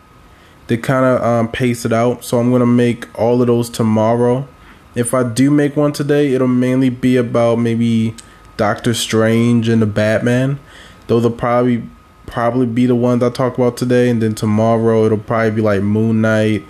They 0.66 0.78
kind 0.78 1.04
of 1.04 1.22
um, 1.22 1.52
pace 1.52 1.84
it 1.84 1.92
out, 1.92 2.24
so 2.24 2.38
I'm 2.38 2.50
gonna 2.50 2.66
make 2.66 3.06
all 3.18 3.40
of 3.40 3.46
those 3.46 3.68
tomorrow. 3.68 4.48
If 4.94 5.12
I 5.12 5.24
do 5.24 5.50
make 5.50 5.76
one 5.76 5.92
today, 5.92 6.32
it'll 6.32 6.48
mainly 6.48 6.88
be 6.88 7.16
about 7.16 7.58
maybe 7.58 8.14
Doctor 8.56 8.94
Strange 8.94 9.68
and 9.68 9.82
the 9.82 9.86
Batman. 9.86 10.58
Those 11.06 11.24
will 11.24 11.32
probably 11.32 11.82
probably 12.26 12.66
be 12.66 12.86
the 12.86 12.94
ones 12.94 13.22
I 13.22 13.30
talk 13.30 13.58
about 13.58 13.76
today, 13.76 14.08
and 14.08 14.22
then 14.22 14.34
tomorrow 14.34 15.04
it'll 15.04 15.18
probably 15.18 15.50
be 15.50 15.60
like 15.60 15.82
Moon 15.82 16.22
Knight, 16.22 16.64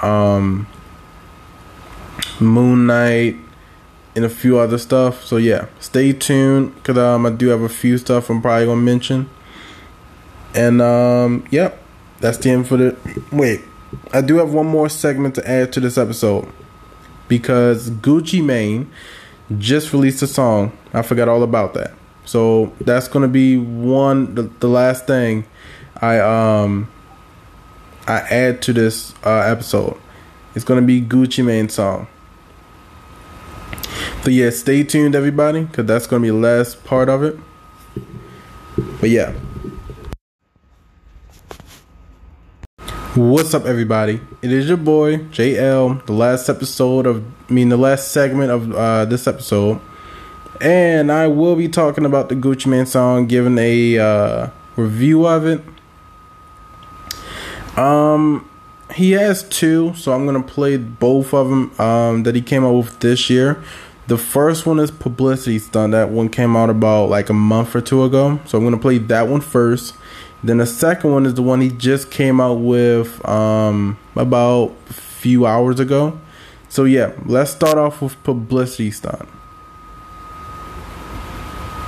um, 0.00 0.66
Moon 2.38 2.86
Knight, 2.86 3.36
and 4.14 4.24
a 4.24 4.28
few 4.28 4.58
other 4.58 4.78
stuff. 4.78 5.24
So 5.24 5.36
yeah, 5.36 5.66
stay 5.78 6.12
tuned 6.12 6.74
because 6.76 6.98
um 6.98 7.26
I 7.26 7.30
do 7.30 7.48
have 7.48 7.62
a 7.62 7.68
few 7.68 7.98
stuff 7.98 8.30
I'm 8.30 8.42
probably 8.42 8.66
gonna 8.66 8.80
mention. 8.80 9.30
And 10.54 10.82
um 10.82 11.44
yep, 11.50 11.82
that's 12.20 12.38
the 12.38 12.50
end 12.50 12.68
for 12.68 12.76
the 12.76 12.96
wait. 13.32 13.62
I 14.12 14.20
do 14.20 14.36
have 14.36 14.52
one 14.52 14.66
more 14.66 14.88
segment 14.88 15.34
to 15.36 15.48
add 15.48 15.72
to 15.74 15.80
this 15.80 15.98
episode 15.98 16.48
because 17.28 17.90
Gucci 17.90 18.44
Mane 18.44 18.90
just 19.58 19.92
released 19.92 20.22
a 20.22 20.26
song. 20.26 20.76
I 20.92 21.02
forgot 21.02 21.28
all 21.28 21.42
about 21.42 21.74
that. 21.74 21.92
So 22.24 22.72
that's 22.80 23.08
gonna 23.08 23.28
be 23.28 23.56
one 23.58 24.34
the, 24.34 24.42
the 24.42 24.68
last 24.68 25.06
thing 25.06 25.44
I 26.00 26.18
um 26.18 26.88
I 28.06 28.18
add 28.20 28.62
to 28.62 28.72
this 28.72 29.14
uh, 29.24 29.40
episode. 29.40 29.96
It's 30.54 30.64
gonna 30.64 30.82
be 30.82 31.00
Gucci 31.00 31.44
Mane 31.44 31.68
song. 31.68 32.08
So 34.22 34.30
yeah, 34.30 34.50
stay 34.50 34.84
tuned, 34.84 35.14
everybody, 35.14 35.64
because 35.64 35.86
that's 35.86 36.06
gonna 36.06 36.22
be 36.22 36.28
the 36.28 36.34
last 36.34 36.84
part 36.84 37.08
of 37.08 37.22
it. 37.22 37.38
But 39.00 39.10
yeah. 39.10 39.32
What's 43.16 43.54
up, 43.54 43.64
everybody? 43.64 44.20
It 44.40 44.52
is 44.52 44.68
your 44.68 44.76
boy 44.76 45.16
JL. 45.18 46.06
The 46.06 46.12
last 46.12 46.48
episode 46.48 47.06
of, 47.06 47.24
I 47.48 47.52
mean, 47.52 47.68
the 47.68 47.76
last 47.76 48.12
segment 48.12 48.50
of 48.50 48.72
uh, 48.74 49.04
this 49.04 49.26
episode, 49.26 49.80
and 50.60 51.10
I 51.10 51.26
will 51.26 51.56
be 51.56 51.68
talking 51.68 52.04
about 52.04 52.28
the 52.28 52.34
Gucci 52.36 52.66
Mane 52.66 52.86
song, 52.86 53.26
giving 53.26 53.58
a 53.58 53.98
uh, 53.98 54.50
review 54.76 55.26
of 55.26 55.46
it. 55.46 55.60
Um, 57.76 58.48
he 58.94 59.12
has 59.12 59.42
two, 59.48 59.94
so 59.94 60.12
I'm 60.12 60.26
gonna 60.26 60.42
play 60.42 60.76
both 60.76 61.32
of 61.32 61.48
them 61.48 61.80
um, 61.80 62.22
that 62.24 62.34
he 62.34 62.42
came 62.42 62.64
out 62.64 62.74
with 62.74 63.00
this 63.00 63.30
year. 63.30 63.62
The 64.10 64.18
first 64.18 64.66
one 64.66 64.80
is 64.80 64.90
Publicity 64.90 65.60
Stunt. 65.60 65.92
That 65.92 66.10
one 66.10 66.28
came 66.30 66.56
out 66.56 66.68
about 66.68 67.10
like 67.10 67.30
a 67.30 67.32
month 67.32 67.76
or 67.76 67.80
two 67.80 68.02
ago, 68.02 68.40
so 68.44 68.58
I'm 68.58 68.64
gonna 68.64 68.76
play 68.76 68.98
that 68.98 69.28
one 69.28 69.40
first. 69.40 69.94
Then 70.42 70.56
the 70.56 70.66
second 70.66 71.12
one 71.12 71.26
is 71.26 71.34
the 71.34 71.42
one 71.42 71.60
he 71.60 71.68
just 71.68 72.10
came 72.10 72.40
out 72.40 72.54
with 72.54 73.24
um, 73.24 73.96
about 74.16 74.74
a 74.88 74.92
few 74.94 75.46
hours 75.46 75.78
ago. 75.78 76.18
So 76.68 76.86
yeah, 76.86 77.12
let's 77.24 77.52
start 77.52 77.78
off 77.78 78.02
with 78.02 78.20
Publicity 78.24 78.90
Stunt. 78.90 79.28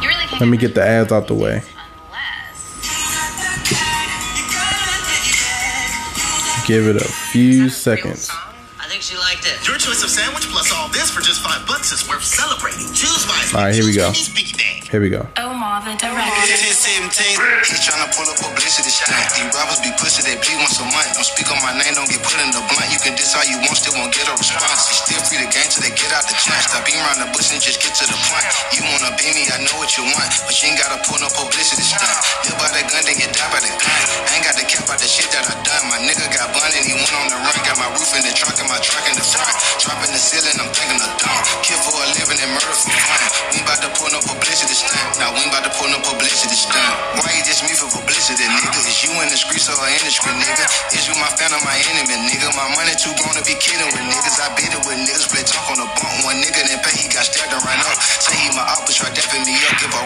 Really 0.00 0.38
Let 0.38 0.46
me 0.48 0.58
get 0.58 0.76
the 0.76 0.82
ads 0.84 1.10
out 1.10 1.26
the 1.26 1.34
way. 1.34 1.60
Unless. 2.06 2.76
Give 6.68 6.86
it 6.86 6.94
a 6.94 7.04
few 7.04 7.68
seconds. 7.68 8.30
I 8.92 9.00
think 9.00 9.08
she 9.08 9.16
liked 9.16 9.48
it. 9.48 9.56
Your 9.64 9.80
choice 9.80 10.04
of 10.04 10.12
sandwich 10.12 10.44
plus 10.52 10.68
all 10.68 10.84
this 10.92 11.08
for 11.08 11.24
just 11.24 11.40
five 11.40 11.64
bucks 11.64 11.96
is 11.96 12.04
worth 12.04 12.20
celebrating. 12.20 12.92
Choose 12.92 13.24
wisely. 13.24 13.56
All 13.56 13.64
right, 13.64 13.72
here 13.72 13.88
we 13.88 13.96
go. 13.96 14.12
Choose 14.12 14.28
Biggie 14.28 14.52
Bag. 14.52 14.84
Here 14.84 15.00
we 15.00 15.08
go. 15.08 15.24
Oh, 15.40 15.56
Omar 15.56 15.80
the 15.80 15.96
director. 15.96 16.20
10, 16.20 17.08
17, 17.08 17.08
he's 17.72 17.80
tryna 17.88 18.12
pull 18.12 18.28
up 18.28 18.36
publicity 18.36 18.92
stunt. 18.92 19.16
These 19.32 19.48
rappers 19.48 19.80
be 19.80 19.88
pushing 19.96 20.28
they 20.28 20.36
bleed 20.36 20.60
once 20.60 20.76
a 20.76 20.84
month. 20.92 21.08
Don't 21.16 21.24
speak 21.24 21.48
on 21.48 21.56
my 21.64 21.72
name, 21.72 21.96
don't 21.96 22.04
get 22.04 22.20
put 22.20 22.36
in 22.36 22.52
the 22.52 22.60
blunt. 22.68 22.92
You 22.92 23.00
can 23.00 23.16
diss 23.16 23.32
all 23.32 23.48
you 23.48 23.56
want, 23.64 23.80
still 23.80 23.96
won't 23.96 24.12
get 24.12 24.28
a 24.28 24.36
response. 24.36 24.84
Still 25.08 25.24
free 25.24 25.40
to 25.40 25.48
game 25.48 25.72
till 25.72 25.80
they 25.80 25.94
get 25.96 26.12
out 26.12 26.28
the 26.28 26.36
chance. 26.36 26.68
Stop 26.68 26.84
being 26.84 27.00
around 27.00 27.24
the 27.24 27.32
bush 27.32 27.48
and 27.48 27.64
just 27.64 27.80
get 27.80 27.96
to 27.96 28.04
the 28.04 28.18
point. 28.28 28.44
You 28.76 28.84
wanna 28.92 29.16
be 29.16 29.24
me, 29.32 29.48
I 29.48 29.56
know 29.64 29.72
what 29.80 29.88
you 29.96 30.04
want, 30.04 30.28
but 30.44 30.52
you 30.52 30.68
ain't 30.68 30.76
gotta 30.76 31.00
pull 31.08 31.16
no 31.16 31.32
publicity 31.32 31.80
stunt. 31.80 32.12
Live 32.44 32.60
by 32.60 32.68
the 32.76 32.84
gun, 32.92 33.00
then 33.08 33.16
get 33.16 33.32
die 33.32 33.48
by 33.48 33.64
the 33.64 33.72
gun. 33.72 34.00
I 34.28 34.36
ain't 34.36 34.44
got 34.44 34.60
to 34.60 34.68
cap 34.68 34.84
out 34.84 35.00
the 35.00 35.08
shit 35.08 35.32
that 35.32 35.48
I 35.48 35.56
done. 35.64 35.84
My 35.88 35.96
nigga 36.04 36.28
got 36.28 36.52
bun 36.52 36.68
and 36.68 36.84
he 36.84 36.92
went 36.92 37.08
on 37.16 37.32
the 37.32 37.40
run. 37.40 37.61
My 37.82 37.90
roof 37.98 38.14
in 38.14 38.22
the 38.22 38.30
trunk 38.30 38.54
and 38.62 38.70
my 38.70 38.78
truck 38.78 39.02
in 39.10 39.18
the 39.18 39.26
front. 39.26 39.50
Dropping 39.82 40.14
the 40.14 40.22
ceiling, 40.22 40.54
I'm 40.54 40.70
thinking 40.70 41.02
of 41.02 41.18
dumb. 41.18 41.42
Kill 41.66 41.82
for 41.82 41.98
a 41.98 42.06
living 42.14 42.38
and 42.38 42.54
murder 42.54 42.78
for 42.78 42.94
fun. 42.94 43.22
We 43.50 43.58
about 43.58 43.82
to 43.82 43.90
pull 43.98 44.06
no 44.14 44.22
publicity 44.22 44.70
stunt. 44.70 45.18
Now 45.18 45.34
we 45.34 45.42
about 45.50 45.66
to 45.66 45.72
pull 45.74 45.90
no 45.90 45.98
publicity 45.98 46.54
stunt. 46.54 46.94
Why 47.18 47.26
you 47.34 47.42
just 47.42 47.66
me 47.66 47.74
for 47.74 47.90
publicity, 47.90 48.46
nigga? 48.46 48.86
Is 48.86 49.02
you 49.02 49.10
in 49.18 49.26
the 49.26 49.34
streets 49.34 49.66
or 49.66 49.74
in 49.82 49.98
the 49.98 50.14
street, 50.14 50.38
nigga? 50.38 50.62
Is 50.94 51.10
you 51.10 51.18
my 51.18 51.26
fan 51.34 51.50
or 51.50 51.58
my 51.66 51.74
enemy, 51.90 52.22
nigga? 52.30 52.54
My 52.54 52.70
money 52.70 52.94
too 52.94 53.10
grown 53.18 53.34
to 53.34 53.42
be 53.42 53.58
kidding 53.58 53.90
with 53.90 54.06
niggas. 54.14 54.38
I 54.38 54.54
beat 54.54 54.70
it 54.70 54.82
with 54.86 55.02
niggas, 55.02 55.26
play 55.26 55.42
talk 55.42 55.66
on 55.74 55.82
the 55.82 55.88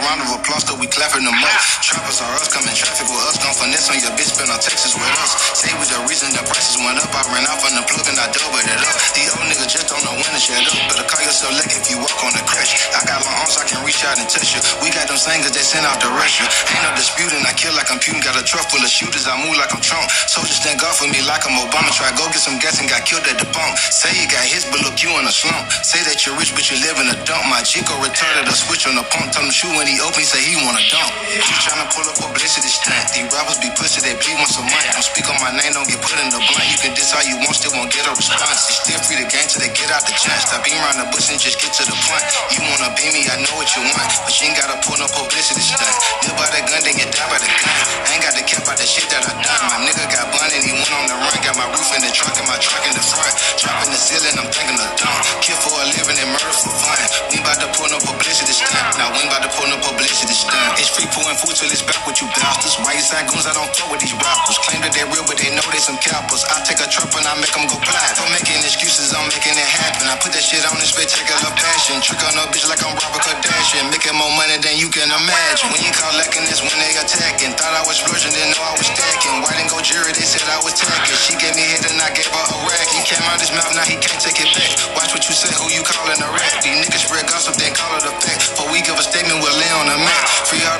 round 0.07 0.23
of 0.23 0.31
applause, 0.39 0.63
we 0.79 0.87
clapping 0.87 1.27
them 1.27 1.35
up. 1.35 1.63
Trappers 1.83 2.23
are 2.23 2.35
us, 2.39 2.47
coming 2.47 2.75
traffic 2.75 3.11
with 3.11 3.27
us. 3.27 3.37
Don't 3.43 3.57
finesse 3.59 3.91
on 3.91 3.99
your 3.99 4.15
bitch, 4.15 4.31
spend 4.39 4.51
on 4.55 4.61
Texas 4.63 4.95
with 4.95 5.07
us. 5.23 5.35
Say 5.59 5.71
we 5.75 5.85
the 5.91 5.99
reason 6.07 6.31
the 6.31 6.43
prices 6.47 6.79
went 6.79 7.03
up. 7.03 7.11
I 7.11 7.23
ran 7.35 7.45
off 7.51 7.67
on 7.67 7.75
the 7.75 7.85
plug 7.85 8.07
and 8.07 8.19
I 8.19 8.31
doubled 8.31 8.63
it 8.63 8.83
up. 8.87 8.97
These 9.19 9.35
old 9.35 9.47
niggas 9.51 9.71
just 9.71 9.87
don't 9.91 10.03
know 10.07 10.16
shut 10.39 10.61
up. 10.61 10.77
Better 10.93 11.07
call 11.09 11.23
yourself 11.25 11.53
lucky 11.57 11.77
if 11.81 11.87
you 11.89 11.99
walk 11.99 12.19
on 12.23 12.33
the 12.37 12.45
crash. 12.45 12.77
I 12.93 13.01
got 13.09 13.25
my 13.25 13.33
arms, 13.41 13.57
I 13.57 13.65
can 13.65 13.81
reach 13.83 14.05
out 14.05 14.21
and 14.21 14.29
touch 14.29 14.53
you. 14.53 14.61
We 14.85 14.93
got 14.93 15.09
them 15.09 15.17
singers, 15.17 15.53
they 15.53 15.65
send 15.65 15.89
out 15.89 15.99
the 16.01 16.11
Russia. 16.13 16.45
Ain't 16.73 16.83
no 16.85 16.93
disputing, 16.95 17.43
I 17.45 17.53
kill 17.57 17.73
like 17.75 17.89
I'm 17.89 17.99
Putin. 17.99 18.21
Got 18.21 18.37
a 18.37 18.45
truck 18.45 18.69
full 18.69 18.83
of 18.83 18.91
shooters, 18.91 19.25
I 19.27 19.35
move 19.41 19.57
like 19.57 19.73
I'm 19.73 19.81
Trump. 19.81 20.09
Soldiers 20.29 20.61
stand 20.61 20.81
guard 20.81 20.97
for 20.97 21.09
me 21.09 21.25
like 21.25 21.45
I'm 21.49 21.57
Obama. 21.57 21.89
Try 21.95 22.13
go 22.15 22.29
get 22.29 22.43
some 22.43 22.61
gas 22.61 22.79
and 22.81 22.89
got 22.89 23.09
killed 23.09 23.25
at 23.27 23.41
the 23.41 23.49
pump. 23.51 23.75
Say 23.79 24.13
you 24.17 24.29
got 24.29 24.45
hits, 24.45 24.69
but 24.69 24.85
look, 24.85 25.01
you 25.01 25.11
in 25.17 25.25
a 25.25 25.33
slump. 25.33 25.69
Say 25.83 26.01
that 26.05 26.25
you're 26.25 26.37
rich, 26.37 26.53
but 26.53 26.69
you 26.69 26.77
live 26.85 27.01
in 27.01 27.09
a 27.09 27.19
dump. 27.25 27.45
My 27.49 27.65
Chico 27.65 27.97
retarded 28.03 28.45
a 28.47 28.55
switch 28.55 28.85
on 28.85 28.95
the 28.99 29.05
pump. 29.09 29.33
Tell 29.33 29.45
him 29.45 29.53
shoot 29.53 29.73
when 29.73 29.89
he 29.89 29.97
open, 30.05 30.23
say 30.27 30.41
he 30.43 30.59
wanna 30.61 30.85
dump. 30.93 31.11
He 31.33 31.55
tryna 31.65 31.89
pull 31.95 32.07
up 32.09 32.17
publicity 32.21 32.69
stunt. 32.69 33.15
These 33.15 33.29
rappers 33.33 33.59
be 33.63 33.71
pussy, 33.79 34.05
they 34.05 34.15
bleed 34.19 34.37
once 34.37 34.59
a 34.59 34.65
month. 34.65 34.87
Don't 34.93 35.07
speak 35.07 35.27
on 35.31 35.39
my 35.41 35.53
name, 35.55 35.73
don't 35.73 35.89
get 35.89 36.03
put 36.03 36.19
in 36.21 36.29
the 36.29 36.41
blunt. 36.41 36.67
You 36.69 36.79
can 36.83 36.93
diss 36.93 37.15
all 37.15 37.25
you 37.25 37.39
want, 37.41 37.57
still 37.57 37.73
won't 37.73 37.93
get 37.93 38.05
a 38.05 38.13
response. 38.13 38.69
You 38.69 38.75
still 38.77 39.01
free 39.07 39.19
to 39.23 39.27
game 39.31 39.47
till 39.49 39.63
they 39.63 39.73
get 39.73 39.89
out 39.95 40.05
the 40.05 40.15
chance. 40.27 40.51
Stop 40.51 40.63
being 40.67 40.79
around 40.83 40.99
the 40.99 41.09
bush 41.15 41.31
and 41.31 41.39
just 41.39 41.59
get 41.63 41.71
to 41.79 41.85
the 41.87 41.97
point. 42.07 42.25
You 42.55 42.61
wanna 42.67 42.91
be 42.99 43.07
me, 43.15 43.23
I 43.31 43.39
know 43.43 43.55
what 43.59 43.71
you 43.75 43.83
want, 43.87 44.11
but 44.27 44.33
you 44.39 44.51
ain't 44.51 44.59
gotta 44.59 44.77
pull 44.83 44.99
no 44.99 45.07
publicity 45.11 45.63
stunt. 45.63 45.97
Live 46.27 46.37
by 46.39 46.49
the 46.51 46.61
gun, 46.67 46.81
then 46.83 46.95
get 46.99 47.11
die 47.15 47.29
by 47.31 47.39
the 47.39 47.49
gun. 47.49 47.75
I 48.07 48.19
ain't 48.19 48.23
got 48.23 48.35
to 48.35 48.43
cap 48.47 48.67
out 48.67 48.79
the 48.79 48.87
shit 48.87 49.07
that 49.11 49.23
I 49.23 49.33
done. 49.39 49.63
My 49.71 49.79
nigga 49.87 50.07
got 50.11 50.27
bun 50.35 50.49
and 50.51 50.63
he 50.63 50.73
went 50.75 50.91
on 50.91 51.07
the 51.07 51.17
run. 51.17 51.35
Got 51.43 51.57
my 51.59 51.67
roof 51.71 51.89
in 51.95 52.03
the 52.03 52.11
trunk 52.11 52.35
and 52.39 52.49
my 52.49 52.59
truck 52.59 52.83
in 52.87 52.95
the 52.95 53.05
front. 53.05 53.35
Dropping 53.61 53.91
the 53.93 54.01
ceiling, 54.01 54.37
I'm 54.39 54.49
thinking 54.51 54.79
of 54.79 54.91
dumb. 54.99 55.21
Kill 55.43 55.59
for 55.63 55.75
a 55.79 55.87
living 55.95 56.19
and 56.19 56.31
murder 56.35 56.55
for 56.55 56.73
fun. 56.75 56.99
We 57.31 57.37
about 57.43 57.59
to 57.63 57.69
pull 57.77 57.89
no 57.91 57.99
publicity 58.03 58.55
stunt. 58.55 58.99
Now 58.99 59.11
we 59.15 59.23
about 59.27 59.43
to 59.47 59.51
pull 59.55 59.69
no 59.71 59.79
publicity 59.83 60.35
stunt. 60.35 60.79
It's 60.81 60.91
free 60.91 61.07
pouring 61.13 61.39
food 61.39 61.55
till 61.55 61.71
it's 61.71 61.85
back 61.85 62.03
with 62.07 62.19
you 62.23 62.29
bastards. 62.35 62.79
Why 62.83 62.95
you 62.97 63.05
sign 63.05 63.27
goons? 63.31 63.47
I 63.47 63.55
don't 63.55 63.71
fuck 63.75 63.91
with 63.91 64.03
these 64.03 64.17
rappers. 64.17 64.59
Claim 64.67 64.81
that 64.87 64.93
they 64.95 65.05
real, 65.07 65.27
but 65.27 65.39
they 65.39 65.51
know 65.55 65.67
they 65.71 65.83
some 65.83 65.99
cappers. 66.01 66.43
I 66.51 66.63
take 66.67 66.81
a 66.83 66.89
trap 66.89 67.13
and 67.15 67.27
I 67.27 67.35
make 67.39 67.53
them 67.53 67.67
go 67.71 67.79
black. 67.83 68.15
I'm 68.19 68.31
making 68.33 68.59
excuses, 68.63 69.13
I'm 69.15 69.27
making 69.29 69.55
it. 69.55 69.66
I 70.07 70.15
put 70.23 70.31
that 70.35 70.45
shit 70.45 70.63
on 70.71 70.79
this 70.79 70.95
spectacular 70.95 71.51
passion. 71.57 71.99
Trick 71.99 72.23
on 72.23 72.39
a 72.39 72.47
bitch 72.53 72.67
like 72.71 72.79
I'm 72.85 72.95
Robert 72.95 73.23
Kardashian. 73.27 73.91
Making 73.91 74.15
more 74.15 74.31
money 74.39 74.55
than 74.63 74.79
you 74.79 74.87
can 74.87 75.11
imagine. 75.11 75.69
When 75.75 75.83
you 75.83 75.91
call 75.91 76.15
lacking 76.15 76.47
is 76.47 76.63
when 76.63 76.75
they 76.79 76.95
attacking. 76.95 77.57
Thought 77.59 77.75
I 77.75 77.83
was 77.83 77.99
splurging, 77.99 78.31
didn't 78.31 78.55
know 78.55 78.63
I 78.63 78.75
was 78.79 78.87
stacking. 78.87 79.43
White 79.43 79.59
and 79.59 79.67
gold 79.67 79.83
jury, 79.83 80.15
they 80.15 80.27
said 80.27 80.47
I 80.47 80.63
was 80.63 80.79
tacking. 80.79 81.17
She 81.17 81.35
gave 81.41 81.59
me 81.59 81.65
hit 81.65 81.83
and 81.91 81.99
I 81.99 82.15
gave 82.15 82.29
her 82.31 82.45
a 82.45 82.57
rack. 82.71 82.89
He 82.93 83.03
came 83.03 83.25
out 83.27 83.43
his 83.43 83.51
mouth, 83.51 83.73
now 83.75 83.87
he 83.89 83.99
can't 83.99 84.21
take 84.23 84.39
it 84.39 84.51
back. 84.55 84.71
Watch 84.95 85.11
what 85.17 85.25
you 85.27 85.35
say, 85.35 85.51
who 85.57 85.67
you 85.75 85.83
calling 85.83 86.21
a 86.23 86.29
rat. 86.31 86.55
These 86.63 86.87
niggas 86.87 87.09
spread 87.09 87.27
gossip, 87.27 87.59
then 87.59 87.75
call 87.75 87.91
it 87.99 88.07
a 88.07 88.15
fact. 88.23 88.55
But 88.55 88.71
we 88.71 88.85
give 88.87 89.01
a 89.01 89.05
statement, 89.05 89.43
we'll 89.43 89.57
lay 89.59 89.73
on 89.75 89.91
the 89.91 89.99
mat. 89.99 90.36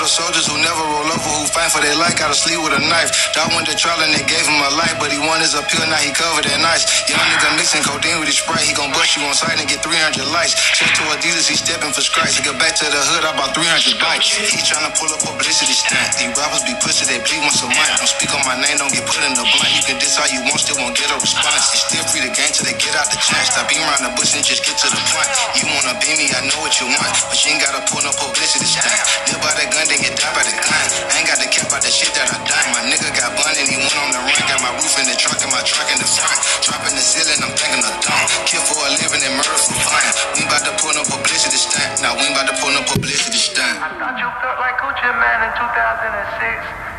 Soldiers 0.07 0.47
who 0.47 0.55
never 0.63 0.87
roll 0.87 1.11
over, 1.11 1.31
who 1.35 1.51
fight 1.51 1.75
for 1.75 1.83
their 1.83 1.99
life, 1.99 2.15
gotta 2.15 2.33
sleep 2.33 2.63
with 2.63 2.73
a 2.73 2.79
knife. 2.79 3.11
Dog 3.35 3.51
went 3.59 3.67
to 3.67 3.75
trial 3.75 3.99
and 4.07 4.15
they 4.15 4.23
gave 4.23 4.47
him 4.47 4.55
a 4.63 4.71
life, 4.79 4.95
but 5.03 5.11
he 5.11 5.19
won 5.19 5.43
his 5.43 5.59
appeal, 5.59 5.83
now 5.91 5.99
he 5.99 6.15
covered 6.15 6.47
in 6.47 6.63
ice. 6.63 6.87
Young 7.11 7.19
nigga 7.27 7.51
mixing 7.59 7.83
codeine 7.83 8.23
with 8.23 8.31
his 8.31 8.39
sprite, 8.39 8.63
he 8.63 8.71
gon' 8.71 8.95
bust 8.95 9.19
you 9.19 9.27
on 9.27 9.35
sight 9.35 9.59
and 9.59 9.67
get 9.67 9.83
300 9.83 10.23
lights. 10.31 10.55
Check 10.79 10.95
to 10.95 11.03
Adidas, 11.11 11.51
he 11.51 11.59
stepping 11.59 11.91
for 11.91 12.07
strikes. 12.07 12.39
He 12.39 12.47
get 12.47 12.55
back 12.55 12.79
to 12.79 12.87
the 12.87 13.03
hood, 13.03 13.27
I 13.27 13.35
bought 13.35 13.51
300 13.51 13.99
bikes. 13.99 14.31
He 14.31 14.63
tryna 14.63 14.95
pull 14.95 15.11
up 15.11 15.21
publicity 15.27 15.75
stunt. 15.75 16.15
These 16.23 16.39
rappers 16.39 16.63
be 16.63 16.79
pussy, 16.79 17.03
they 17.11 17.19
bleed 17.27 17.43
once 17.43 17.59
a 17.61 17.69
month. 17.69 17.99
Don't 17.99 18.07
speak 18.07 18.31
on 18.31 18.47
my 18.47 18.55
name, 18.63 18.79
don't 18.79 18.95
get 18.95 19.03
put 19.11 19.19
in 19.27 19.35
the 19.35 19.43
blunt. 19.43 19.75
You 19.75 19.83
can 19.91 19.99
diss 19.99 20.23
all 20.23 20.31
you 20.31 20.39
want, 20.47 20.63
still 20.63 20.79
won't 20.79 20.95
get 20.95 21.11
a 21.11 21.19
response. 21.19 21.75
You 21.75 21.83
still 21.83 22.05
free 22.15 22.23
to 22.23 22.31
game 22.31 22.55
till 22.55 22.63
they 22.63 22.79
get 22.79 22.95
out 22.95 23.11
the 23.11 23.19
chance. 23.19 23.51
Stop 23.51 23.67
being 23.67 23.83
around 23.83 24.07
the 24.07 24.15
bush 24.15 24.39
and 24.39 24.47
just 24.47 24.63
get 24.63 24.79
to 24.81 24.89
the 24.89 25.03
point. 25.11 25.29
You 25.59 25.67
wanna 25.67 25.99
be 25.99 26.15
me, 26.15 26.31
I 26.31 26.47
know 26.47 26.63
what 26.63 26.79
you 26.79 26.87
want, 26.95 27.11
but 27.27 27.37
you 27.43 27.59
ain't 27.59 27.61
gotta 27.61 27.83
pull 27.91 28.07
no 28.07 28.15
publicity 28.15 28.71
stunt. 28.71 28.95
Live 29.35 29.43
by 29.43 29.51
the 29.59 29.67
gun, 29.67 29.96
get 30.03 30.19
die 30.19 30.33
by 30.37 30.45
the. 30.45 30.53
I 30.53 31.21
ain't 31.21 31.29
got 31.29 31.41
to 31.41 31.49
cap 31.49 31.73
out 31.73 31.81
the 31.81 31.89
shit 31.89 32.13
that 32.13 32.29
I 32.29 32.37
done. 32.45 32.69
My 32.75 32.85
nigga 32.85 33.09
got 33.17 33.33
bun 33.33 33.55
and 33.57 33.69
he 33.69 33.81
went 33.81 33.97
on 33.97 34.13
the 34.13 34.21
run. 34.21 34.37
Got 34.45 34.61
my 34.61 34.73
roof 34.77 34.93
in 35.01 35.09
the 35.09 35.17
trunk 35.17 35.41
and 35.41 35.53
my 35.53 35.63
truck 35.65 35.89
in 35.89 35.97
the 35.97 36.09
front. 36.09 36.37
Dropping 36.61 36.93
the 36.93 37.05
ceiling, 37.05 37.41
I'm 37.41 37.55
thinking 37.57 37.81
of 37.81 37.95
dumb. 38.05 38.27
Kill 38.45 38.61
for 38.67 38.85
a 38.85 38.93
living 38.99 39.23
and 39.25 39.35
murder 39.39 39.57
for 39.57 39.79
fun. 39.79 40.05
We 40.37 40.45
about 40.45 40.65
to 40.69 40.73
pull 40.77 40.93
no 40.93 41.05
publicity 41.07 41.57
stunt. 41.57 42.03
Now 42.05 42.13
we 42.19 42.29
about 42.29 42.51
to 42.51 42.57
pull 42.61 42.73
no 42.75 42.83
publicity 42.85 43.41
stunt. 43.41 43.81
I 43.81 43.89
thought 43.97 44.19
you 44.21 44.29
felt 44.43 44.59
like 44.61 44.77
Gucci 44.83 45.11
Man 45.17 45.39
in 45.49 45.53
2006. 45.57 45.65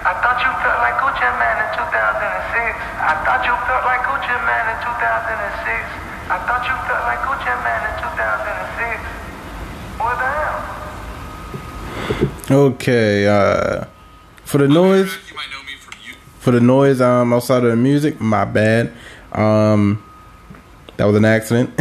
I 0.07 0.13
thought 0.23 0.39
you 0.41 0.51
felt 0.63 0.79
like 0.81 0.95
Gucci 0.97 1.27
Man 1.37 1.55
in 1.59 1.69
2006. 1.75 1.83
I 3.03 3.13
thought 3.27 3.43
you 3.45 3.55
felt 3.67 3.83
like 3.85 4.01
Gucci 4.07 4.35
Man 4.47 4.63
in 4.71 4.77
2006. 4.81 6.31
I 6.31 6.37
thought 6.47 6.63
you 6.65 6.75
felt 6.87 7.03
like 7.03 7.19
Gucci 7.27 7.53
Man 7.61 7.81
in 7.83 7.93
2006. 7.99 9.99
What 9.99 10.15
the 10.15 10.27
hell? 10.27 10.76
Okay, 12.49 13.27
uh, 13.27 13.83
for 14.45 14.59
the 14.59 14.69
noise, 14.69 15.13
for 16.39 16.51
the 16.51 16.61
noise 16.61 17.01
um 17.01 17.33
outside 17.33 17.63
of 17.65 17.71
the 17.71 17.75
music, 17.75 18.21
my 18.21 18.45
bad. 18.45 18.93
Um, 19.33 20.01
that 20.95 21.03
was 21.03 21.17
an 21.17 21.25
accident. 21.25 21.71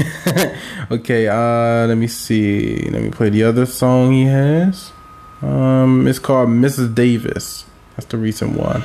okay, 0.90 1.28
uh, 1.28 1.86
let 1.86 1.96
me 1.96 2.08
see. 2.08 2.88
Let 2.90 3.02
me 3.02 3.10
play 3.10 3.30
the 3.30 3.44
other 3.44 3.64
song 3.64 4.12
he 4.12 4.24
has. 4.24 4.90
Um, 5.40 6.08
it's 6.08 6.18
called 6.18 6.48
Mrs. 6.48 6.94
Davis. 6.94 7.64
That's 7.94 8.06
the 8.06 8.18
recent 8.18 8.58
one. 8.58 8.82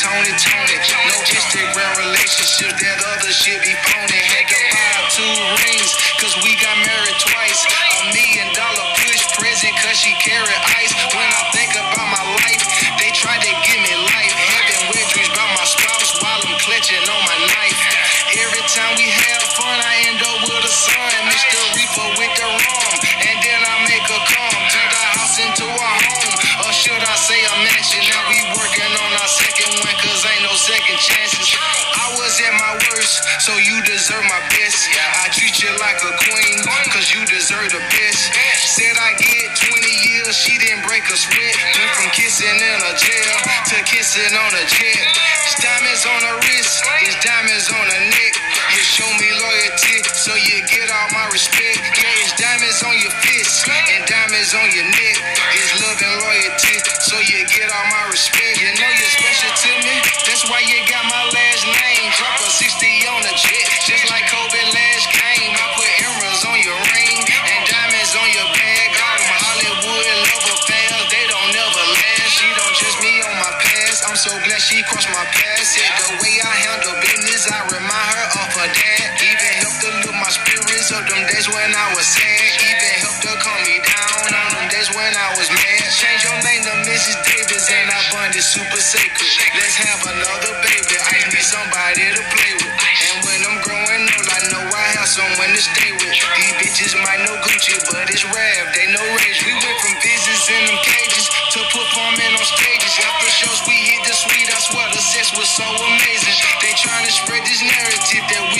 Tony, 0.00 0.47
kissing 44.18 44.38
on 44.38 44.54
a 44.54 44.66
jet. 44.66 44.97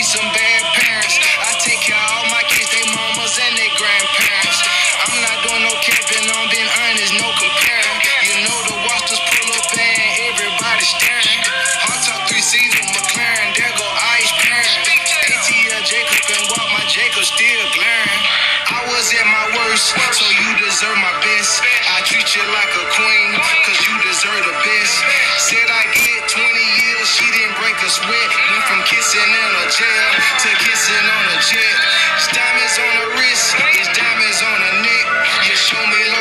Some 0.09 0.25
bad 0.33 0.58
At 19.09 19.25
my 19.25 19.47
worst, 19.57 19.97
so 20.13 20.25
you 20.29 20.49
deserve 20.61 20.93
my 21.01 21.09
best. 21.25 21.65
I 21.65 22.05
treat 22.05 22.29
you 22.29 22.45
like 22.53 22.69
a 22.77 22.85
queen, 22.93 23.29
cause 23.65 23.79
you 23.81 23.95
deserve 24.05 24.45
the 24.45 24.53
best. 24.61 24.95
Said 25.49 25.65
I 25.65 25.89
get 25.97 26.29
20 26.29 26.37
years, 26.37 27.09
she 27.09 27.25
didn't 27.33 27.57
break 27.57 27.73
a 27.81 27.89
sweat. 27.89 28.29
Went 28.53 28.65
from 28.69 28.85
kissing 28.85 29.25
in 29.25 29.51
a 29.65 29.65
jail 29.65 30.09
to 30.45 30.49
kissing 30.61 31.05
on 31.09 31.25
a 31.25 31.37
jet. 31.41 31.77
It's 32.21 32.29
diamonds 32.37 32.77
on 32.77 32.91
her 33.01 33.09
wrist, 33.17 33.57
it's 33.81 33.89
diamonds 33.97 34.39
on 34.45 34.57
her 34.61 34.75
neck. 34.85 35.05
You 35.41 35.57
show 35.57 35.81
me 35.89 36.01
loyalty, 36.05 36.18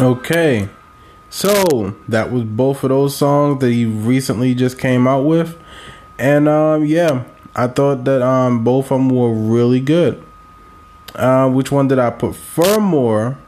Okay. 0.00 0.68
So 1.28 1.94
that 2.08 2.30
was 2.30 2.44
both 2.44 2.84
of 2.84 2.90
those 2.90 3.16
songs 3.16 3.60
that 3.60 3.70
he 3.70 3.84
recently 3.84 4.54
just 4.54 4.78
came 4.78 5.08
out 5.08 5.22
with. 5.22 5.58
And 6.18 6.48
um 6.48 6.84
yeah, 6.84 7.24
I 7.54 7.66
thought 7.66 8.04
that 8.04 8.22
um 8.22 8.62
both 8.62 8.86
of 8.86 8.98
them 8.98 9.08
were 9.08 9.32
really 9.32 9.80
good. 9.80 10.22
Uh 11.14 11.50
which 11.50 11.72
one 11.72 11.88
did 11.88 11.98
I 11.98 12.10
prefer 12.10 12.78
more? 12.78 13.38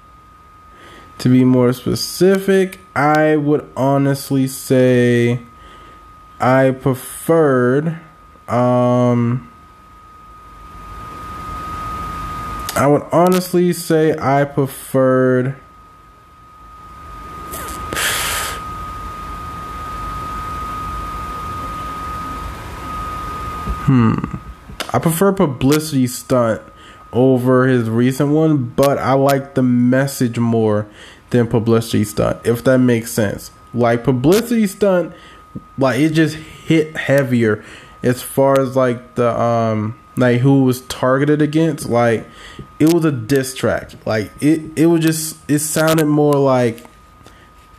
To 1.19 1.29
be 1.29 1.45
more 1.45 1.73
specific, 1.73 2.81
I 2.97 3.37
would 3.37 3.69
honestly 3.77 4.47
say 4.47 5.41
I 6.41 6.71
preferred 6.73 7.99
um 8.49 9.47
I 12.75 12.87
would 12.87 13.03
honestly 13.13 13.73
say 13.73 14.17
I 14.19 14.45
preferred 14.45 15.60
I 23.91 24.99
prefer 24.99 25.33
publicity 25.33 26.07
stunt 26.07 26.63
over 27.13 27.67
his 27.67 27.89
recent 27.89 28.31
one, 28.31 28.65
but 28.65 28.99
I 28.99 29.15
like 29.15 29.55
the 29.55 29.63
message 29.63 30.39
more 30.39 30.87
than 31.31 31.47
publicity 31.47 32.05
stunt, 32.05 32.39
if 32.45 32.63
that 32.65 32.79
makes 32.79 33.13
sense. 33.13 33.51
Like 33.73 34.05
publicity 34.05 34.67
stunt, 34.67 35.13
like 35.79 36.01
it 36.01 36.11
just 36.11 36.37
hit 36.37 36.97
heavier 36.97 37.65
as 38.03 38.23
far 38.23 38.61
as 38.61 38.77
like 38.77 39.15
the 39.15 39.39
um 39.39 39.99
like 40.17 40.41
who 40.41 40.65
was 40.65 40.83
targeted 40.83 41.43
against. 41.43 41.89
Like 41.89 42.27
it 42.79 42.93
was 42.93 43.05
a 43.05 43.13
diss 43.13 43.55
track. 43.55 43.93
Like 44.07 44.31
it 44.41 44.61
it 44.77 44.87
was 44.87 45.03
just 45.03 45.37
it 45.49 45.61
sounded 45.61 46.07
more 46.07 46.35
like 46.35 46.85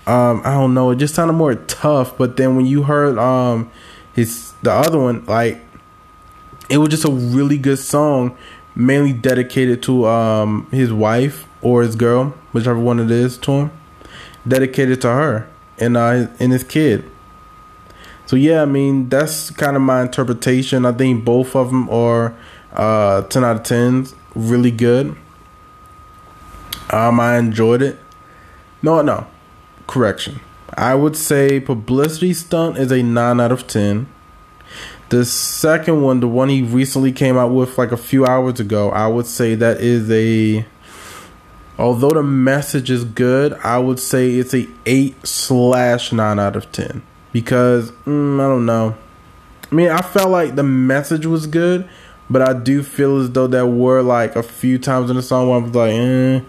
um 0.07 0.41
I 0.43 0.53
don't 0.53 0.73
know, 0.73 0.91
it 0.91 0.97
just 0.97 1.15
sounded 1.15 1.33
more 1.33 1.55
tough, 1.55 2.17
but 2.17 2.37
then 2.37 2.55
when 2.55 2.65
you 2.65 2.83
heard 2.83 3.17
um 3.17 3.71
his 4.13 4.53
the 4.61 4.71
other 4.71 4.99
one, 4.99 5.25
like 5.25 5.61
it 6.71 6.77
was 6.77 6.89
just 6.89 7.03
a 7.05 7.11
really 7.11 7.57
good 7.57 7.79
song, 7.79 8.37
mainly 8.73 9.13
dedicated 9.13 9.83
to 9.83 10.07
um 10.07 10.67
his 10.71 10.91
wife 10.93 11.45
or 11.61 11.81
his 11.83 11.95
girl, 11.95 12.33
whichever 12.53 12.79
one 12.79 12.99
it 12.99 13.11
is 13.11 13.37
to 13.39 13.51
him, 13.51 13.71
dedicated 14.47 15.01
to 15.01 15.09
her 15.09 15.47
and 15.77 15.97
uh 15.97 16.27
and 16.39 16.51
his 16.51 16.63
kid. 16.63 17.03
So 18.25 18.37
yeah, 18.37 18.61
I 18.61 18.65
mean 18.65 19.09
that's 19.09 19.49
kind 19.51 19.75
of 19.75 19.81
my 19.81 20.01
interpretation. 20.01 20.85
I 20.85 20.93
think 20.93 21.25
both 21.25 21.55
of 21.55 21.67
them 21.67 21.89
are 21.89 22.33
uh 22.71 23.23
ten 23.23 23.43
out 23.43 23.57
of 23.57 23.63
tens, 23.63 24.15
really 24.33 24.71
good. 24.71 25.17
Um, 26.89 27.19
I 27.19 27.37
enjoyed 27.37 27.81
it. 27.81 27.99
No, 28.81 29.01
no, 29.01 29.27
correction. 29.87 30.39
I 30.77 30.95
would 30.95 31.15
say 31.15 31.59
publicity 31.59 32.33
stunt 32.33 32.77
is 32.77 32.91
a 32.91 33.03
nine 33.03 33.39
out 33.39 33.51
of 33.51 33.67
ten. 33.67 34.07
The 35.11 35.25
second 35.25 36.03
one, 36.03 36.21
the 36.21 36.27
one 36.29 36.47
he 36.47 36.61
recently 36.61 37.11
came 37.11 37.37
out 37.37 37.51
with 37.51 37.77
like 37.77 37.91
a 37.91 37.97
few 37.97 38.25
hours 38.25 38.61
ago, 38.61 38.91
I 38.91 39.07
would 39.07 39.25
say 39.25 39.55
that 39.55 39.81
is 39.81 40.09
a. 40.09 40.65
Although 41.77 42.11
the 42.11 42.23
message 42.23 42.89
is 42.89 43.03
good, 43.03 43.51
I 43.55 43.77
would 43.77 43.99
say 43.99 44.35
it's 44.35 44.53
a 44.53 44.69
eight 44.85 45.27
slash 45.27 46.13
nine 46.13 46.39
out 46.39 46.55
of 46.55 46.71
ten 46.71 47.01
because 47.33 47.91
mm, 48.05 48.39
I 48.39 48.47
don't 48.47 48.65
know. 48.65 48.95
I 49.69 49.75
mean, 49.75 49.89
I 49.89 50.01
felt 50.01 50.29
like 50.29 50.55
the 50.55 50.63
message 50.63 51.25
was 51.25 51.45
good, 51.45 51.89
but 52.29 52.41
I 52.41 52.53
do 52.53 52.81
feel 52.81 53.19
as 53.19 53.29
though 53.31 53.47
there 53.47 53.67
were 53.67 54.01
like 54.01 54.37
a 54.37 54.43
few 54.43 54.79
times 54.79 55.09
in 55.09 55.17
the 55.17 55.21
song 55.21 55.49
where 55.49 55.59
I 55.59 55.61
was 55.61 55.75
like, 55.75 55.91
eh, 55.91 56.39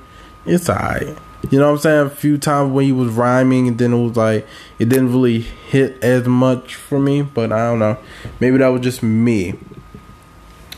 it's 0.47 0.71
alright. 0.71 1.19
You 1.51 1.59
know 1.59 1.67
what 1.67 1.73
I'm 1.73 1.79
saying? 1.79 2.07
A 2.07 2.11
few 2.11 2.39
times 2.39 2.73
when 2.73 2.85
he 2.85 2.93
was 2.93 3.13
rhyming, 3.13 3.69
and 3.69 3.79
then 3.79 3.93
it 3.93 4.03
was 4.03 4.17
like 4.17 4.47
it 4.79 4.89
didn't 4.89 5.13
really 5.13 5.41
hit 5.41 6.03
as 6.03 6.27
much 6.27 6.75
for 6.77 6.99
me. 6.99 7.23
But 7.23 7.53
I 7.53 7.69
don't 7.69 7.79
know. 7.79 7.99
Maybe 8.41 8.59
that 8.59 8.69
was 8.69 8.83
just 8.83 9.03
me. 9.03 9.55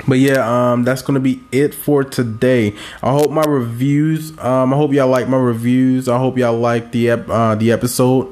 But 0.07 0.19
yeah, 0.19 0.73
um, 0.73 0.85
that's 0.85 1.03
gonna 1.03 1.21
be 1.21 1.43
it 1.53 1.75
for 1.75 2.05
today. 2.05 2.75
I 3.03 3.11
hope 3.13 3.31
my 3.31 3.45
reviews. 3.45 4.37
Um, 4.39 4.73
I 4.73 4.77
hope 4.77 4.93
y'all 4.93 5.09
like 5.09 5.29
my 5.29 5.39
reviews. 5.39 6.09
I 6.09 6.19
hope 6.19 6.39
y'all 6.39 6.59
like 6.59 6.93
the 6.93 7.11
ep- 7.11 7.29
uh, 7.29 7.55
the 7.55 7.71
episode. 7.73 8.29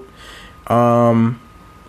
Um, 0.67 1.41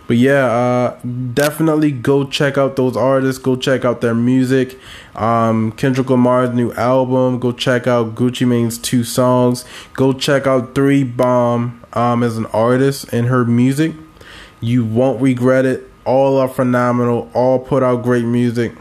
but 0.06 0.16
yeah, 0.16 0.46
uh, 0.46 0.98
definitely 1.32 1.90
go 1.90 2.24
check 2.24 2.58
out 2.58 2.76
those 2.76 2.96
artists. 2.96 3.40
Go 3.40 3.56
check 3.56 3.84
out 3.84 4.00
their 4.02 4.14
music. 4.14 4.78
Um, 5.14 5.72
Kendrick 5.72 6.10
Lamar's 6.10 6.54
new 6.54 6.72
album. 6.74 7.38
Go 7.38 7.52
check 7.52 7.86
out 7.86 8.14
Gucci 8.14 8.46
Mane's 8.46 8.76
two 8.76 9.02
songs. 9.02 9.64
Go 9.94 10.12
check 10.12 10.46
out 10.46 10.74
Three 10.74 11.04
Bomb 11.04 11.82
um, 11.94 12.22
as 12.22 12.36
an 12.36 12.46
artist 12.46 13.10
and 13.12 13.28
her 13.28 13.44
music. 13.44 13.94
You 14.60 14.84
won't 14.84 15.22
regret 15.22 15.64
it. 15.64 15.90
All 16.04 16.36
are 16.38 16.48
phenomenal. 16.48 17.30
All 17.32 17.58
put 17.58 17.82
out 17.82 18.02
great 18.02 18.26
music. 18.26 18.72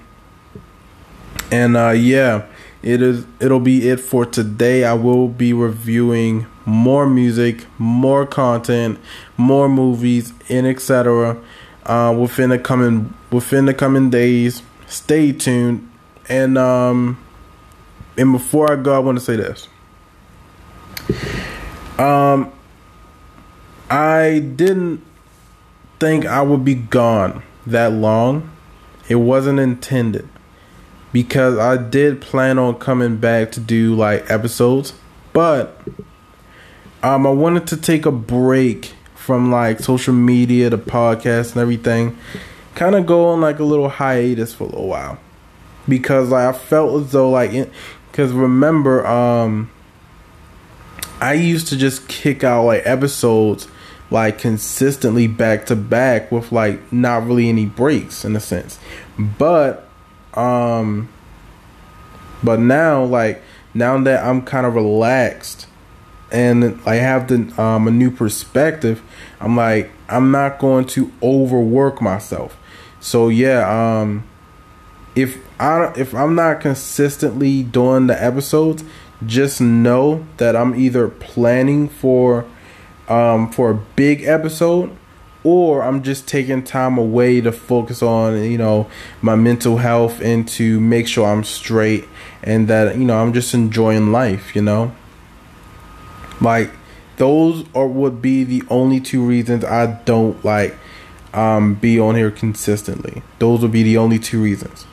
And 1.51 1.77
uh, 1.77 1.91
yeah, 1.91 2.47
it 2.81 3.01
is. 3.01 3.25
It'll 3.39 3.61
be 3.61 3.87
it 3.87 4.01
for 4.01 4.25
today. 4.25 4.83
I 4.83 4.93
will 4.93 5.29
be 5.29 5.53
reviewing 5.53 6.47
more 6.65 7.07
music, 7.07 7.65
more 7.77 8.25
content, 8.25 8.99
more 9.37 9.67
movies, 9.69 10.33
and 10.49 10.65
etc. 10.67 11.37
Uh, 11.85 12.15
within 12.17 12.49
the 12.49 12.59
coming 12.59 13.13
within 13.31 13.65
the 13.65 13.73
coming 13.73 14.09
days. 14.09 14.61
Stay 14.87 15.31
tuned. 15.31 15.89
And 16.29 16.57
um, 16.57 17.23
and 18.17 18.31
before 18.31 18.71
I 18.71 18.75
go, 18.75 18.95
I 18.95 18.99
want 18.99 19.17
to 19.17 19.23
say 19.23 19.35
this. 19.35 19.67
Um, 21.99 22.51
I 23.89 24.39
didn't 24.39 25.03
think 25.99 26.25
I 26.25 26.41
would 26.41 26.63
be 26.63 26.75
gone 26.75 27.43
that 27.67 27.91
long. 27.91 28.49
It 29.09 29.15
wasn't 29.15 29.59
intended 29.59 30.27
because 31.11 31.57
I 31.57 31.77
did 31.77 32.21
plan 32.21 32.57
on 32.57 32.79
coming 32.79 33.17
back 33.17 33.51
to 33.53 33.59
do 33.59 33.95
like 33.95 34.29
episodes, 34.31 34.93
but 35.33 35.79
um, 37.03 37.27
I 37.27 37.31
wanted 37.31 37.67
to 37.67 37.77
take 37.77 38.05
a 38.05 38.11
break 38.11 38.93
from 39.15 39.51
like 39.51 39.79
social 39.79 40.13
media, 40.13 40.69
the 40.69 40.77
podcast, 40.77 41.51
and 41.51 41.61
everything. 41.61 42.17
Kind 42.75 42.95
of 42.95 43.05
go 43.05 43.27
on 43.27 43.41
like 43.41 43.59
a 43.59 43.63
little 43.63 43.89
hiatus 43.89 44.53
for 44.53 44.63
a 44.63 44.67
little 44.67 44.87
while 44.87 45.19
because 45.87 46.29
like 46.29 46.55
I 46.55 46.57
felt 46.57 47.01
as 47.03 47.11
though 47.11 47.29
like 47.29 47.69
because 48.11 48.31
remember 48.31 49.05
um 49.05 49.69
I 51.19 51.33
used 51.33 51.67
to 51.67 51.77
just 51.77 52.07
kick 52.07 52.43
out 52.43 52.63
like 52.63 52.81
episodes 52.85 53.67
like 54.09 54.39
consistently 54.39 55.27
back 55.27 55.65
to 55.67 55.75
back 55.75 56.31
with 56.31 56.51
like 56.51 56.91
not 56.91 57.25
really 57.25 57.49
any 57.49 57.65
breaks 57.65 58.25
in 58.25 58.35
a 58.35 58.39
sense. 58.39 58.79
But 59.19 59.87
um 60.35 61.09
but 62.43 62.59
now 62.59 63.03
like 63.03 63.41
now 63.73 63.99
that 63.99 64.25
I'm 64.25 64.41
kind 64.41 64.65
of 64.65 64.75
relaxed 64.75 65.67
and 66.33 66.81
I 66.85 66.95
have 66.95 67.27
the 67.27 67.61
um 67.61 67.87
a 67.87 67.91
new 67.91 68.11
perspective, 68.11 69.01
I'm 69.39 69.55
like 69.55 69.91
I'm 70.09 70.31
not 70.31 70.59
going 70.59 70.85
to 70.87 71.11
overwork 71.21 72.01
myself. 72.01 72.57
So 72.99 73.29
yeah, 73.29 74.01
um 74.01 74.27
if 75.15 75.37
I 75.59 75.93
if 75.95 76.13
I'm 76.13 76.35
not 76.35 76.59
consistently 76.59 77.63
doing 77.63 78.07
the 78.07 78.21
episodes, 78.21 78.83
just 79.25 79.61
know 79.61 80.25
that 80.37 80.55
I'm 80.55 80.75
either 80.75 81.07
planning 81.07 81.87
for 81.87 82.45
um 83.07 83.51
for 83.51 83.71
a 83.71 83.75
big 83.75 84.23
episode 84.23 84.95
or 85.43 85.83
I'm 85.83 86.03
just 86.03 86.27
taking 86.27 86.63
time 86.63 86.97
away 86.97 87.41
to 87.41 87.51
focus 87.51 88.01
on 88.01 88.41
you 88.43 88.57
know 88.57 88.89
my 89.21 89.35
mental 89.35 89.77
health 89.77 90.21
and 90.21 90.47
to 90.49 90.79
make 90.79 91.07
sure 91.07 91.27
I'm 91.27 91.43
straight 91.43 92.05
and 92.41 92.67
that 92.67 92.97
you 92.97 93.05
know 93.05 93.21
I'm 93.21 93.33
just 93.33 93.53
enjoying 93.53 94.11
life, 94.11 94.55
you 94.55 94.61
know. 94.61 94.95
Like 96.43 96.71
those 97.17 97.65
are 97.73 97.87
would 97.87 98.21
be 98.21 98.43
the 98.43 98.63
only 98.69 98.99
two 98.99 99.23
reasons 99.23 99.63
I 99.63 99.87
don't 100.05 100.43
like 100.43 100.75
um 101.33 101.75
be 101.75 101.99
on 101.99 102.15
here 102.15 102.31
consistently. 102.31 103.23
Those 103.39 103.61
would 103.61 103.71
be 103.71 103.83
the 103.83 103.97
only 103.97 104.19
two 104.19 104.41
reasons. 104.41 104.85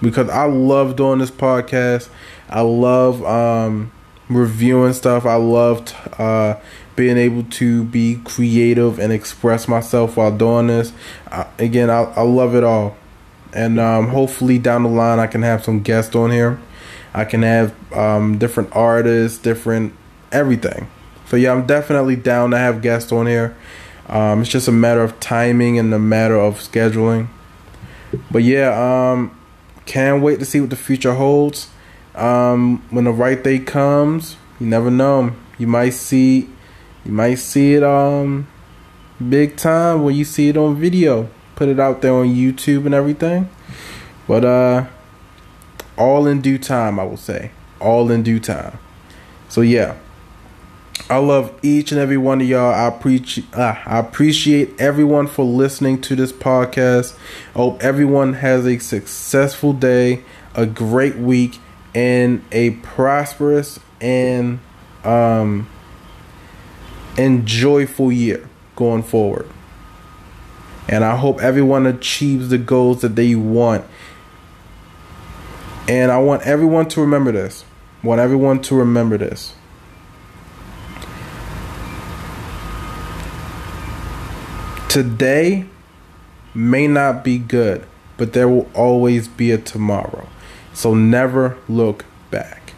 Because 0.00 0.28
I 0.30 0.44
love 0.44 0.94
doing 0.94 1.18
this 1.18 1.30
podcast. 1.30 2.08
I 2.48 2.60
love 2.60 3.24
um 3.24 3.90
reviewing 4.28 4.92
stuff. 4.92 5.26
I 5.26 5.36
loved 5.36 5.94
uh 6.18 6.54
being 6.94 7.16
able 7.16 7.44
to 7.44 7.84
be 7.84 8.20
creative 8.24 8.98
and 8.98 9.12
express 9.12 9.68
myself 9.68 10.16
while 10.16 10.36
doing 10.36 10.66
this. 10.66 10.92
Again, 11.56 11.90
I, 11.90 12.02
I 12.02 12.22
love 12.22 12.56
it 12.56 12.64
all. 12.64 12.96
And 13.52 13.78
um, 13.78 14.08
hopefully 14.08 14.58
down 14.58 14.82
the 14.82 14.88
line, 14.88 15.20
I 15.20 15.28
can 15.28 15.42
have 15.42 15.64
some 15.64 15.80
guests 15.80 16.16
on 16.16 16.32
here. 16.32 16.58
I 17.14 17.24
can 17.24 17.42
have 17.42 17.72
um, 17.92 18.38
different 18.38 18.74
artists, 18.74 19.38
different 19.38 19.94
everything. 20.32 20.88
So 21.28 21.36
yeah, 21.36 21.52
I'm 21.52 21.66
definitely 21.66 22.16
down 22.16 22.50
to 22.52 22.58
have 22.58 22.82
guests 22.82 23.12
on 23.12 23.26
here. 23.26 23.56
Um, 24.06 24.40
it's 24.40 24.50
just 24.50 24.68
a 24.68 24.72
matter 24.72 25.02
of 25.02 25.20
timing 25.20 25.78
and 25.78 25.92
a 25.92 25.98
matter 25.98 26.36
of 26.36 26.58
scheduling. 26.58 27.28
But 28.30 28.42
yeah, 28.42 29.12
um, 29.12 29.38
can't 29.84 30.22
wait 30.22 30.38
to 30.38 30.46
see 30.46 30.60
what 30.60 30.70
the 30.70 30.76
future 30.76 31.14
holds. 31.14 31.70
Um, 32.14 32.82
when 32.90 33.04
the 33.04 33.12
right 33.12 33.42
day 33.42 33.58
comes, 33.58 34.36
you 34.58 34.66
never 34.66 34.90
know. 34.90 35.34
You 35.58 35.66
might 35.66 35.90
see 35.90 36.48
you 37.04 37.12
might 37.12 37.36
see 37.36 37.74
it 37.74 37.82
um 37.82 38.46
big 39.28 39.56
time 39.56 40.02
when 40.02 40.14
you 40.14 40.24
see 40.24 40.48
it 40.48 40.56
on 40.56 40.76
video. 40.76 41.28
Put 41.56 41.68
it 41.68 41.80
out 41.80 42.02
there 42.02 42.12
on 42.12 42.26
YouTube 42.26 42.86
and 42.86 42.94
everything. 42.94 43.48
But 44.26 44.44
uh 44.44 44.86
all 45.96 46.26
in 46.26 46.40
due 46.40 46.58
time, 46.58 46.98
I 46.98 47.04
will 47.04 47.16
say. 47.16 47.50
All 47.80 48.10
in 48.10 48.22
due 48.22 48.40
time. 48.40 48.78
So 49.48 49.60
yeah. 49.60 49.96
I 51.10 51.18
love 51.18 51.58
each 51.62 51.90
and 51.92 52.00
every 52.00 52.18
one 52.18 52.40
of 52.40 52.48
y'all. 52.48 52.72
I 52.72 52.86
appreciate 52.86 53.46
uh, 53.54 53.76
I 53.86 53.98
appreciate 53.98 54.78
everyone 54.78 55.26
for 55.26 55.44
listening 55.44 56.00
to 56.02 56.16
this 56.16 56.32
podcast. 56.32 57.16
I 57.54 57.58
hope 57.58 57.82
everyone 57.82 58.34
has 58.34 58.66
a 58.66 58.78
successful 58.78 59.72
day, 59.72 60.22
a 60.54 60.66
great 60.66 61.16
week, 61.16 61.58
and 61.94 62.44
a 62.52 62.70
prosperous 62.70 63.80
and 64.00 64.60
um 65.04 65.68
and 67.16 67.46
joyful 67.46 68.12
year 68.12 68.48
going 68.76 69.02
forward. 69.02 69.48
And 70.88 71.04
I 71.04 71.16
hope 71.16 71.40
everyone 71.40 71.86
achieves 71.86 72.48
the 72.48 72.58
goals 72.58 73.02
that 73.02 73.16
they 73.16 73.34
want. 73.34 73.84
And 75.88 76.12
I 76.12 76.18
want 76.18 76.42
everyone 76.42 76.88
to 76.90 77.00
remember 77.00 77.32
this. 77.32 77.64
I 78.02 78.06
want 78.06 78.20
everyone 78.20 78.60
to 78.62 78.74
remember 78.74 79.18
this. 79.18 79.54
Today 84.88 85.66
may 86.54 86.88
not 86.88 87.22
be 87.22 87.36
good, 87.36 87.84
but 88.16 88.32
there 88.32 88.48
will 88.48 88.70
always 88.74 89.28
be 89.28 89.50
a 89.50 89.58
tomorrow. 89.58 90.26
So 90.72 90.94
never 90.94 91.58
look 91.68 92.06
back. 92.30 92.72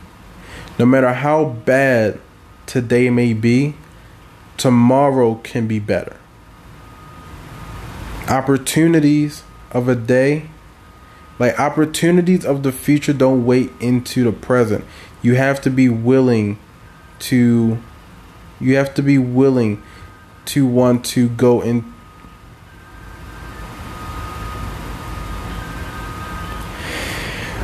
No 0.76 0.86
matter 0.86 1.12
how 1.12 1.44
bad 1.44 2.20
today 2.66 3.10
may 3.10 3.32
be, 3.32 3.74
tomorrow 4.56 5.36
can 5.36 5.68
be 5.68 5.78
better. 5.78 6.16
Opportunities 8.28 9.44
of 9.70 9.88
a 9.88 9.94
day, 9.94 10.50
like 11.38 11.58
opportunities 11.60 12.44
of 12.44 12.64
the 12.64 12.72
future, 12.72 13.12
don't 13.12 13.46
wait 13.46 13.70
into 13.80 14.24
the 14.24 14.32
present. 14.32 14.84
You 15.22 15.36
have 15.36 15.60
to 15.62 15.70
be 15.70 15.88
willing 15.88 16.58
to, 17.20 17.78
you 18.60 18.76
have 18.76 18.94
to 18.94 19.02
be 19.02 19.16
willing 19.16 19.80
to 20.46 20.66
want 20.66 21.04
to 21.06 21.28
go 21.28 21.60
in. 21.60 21.94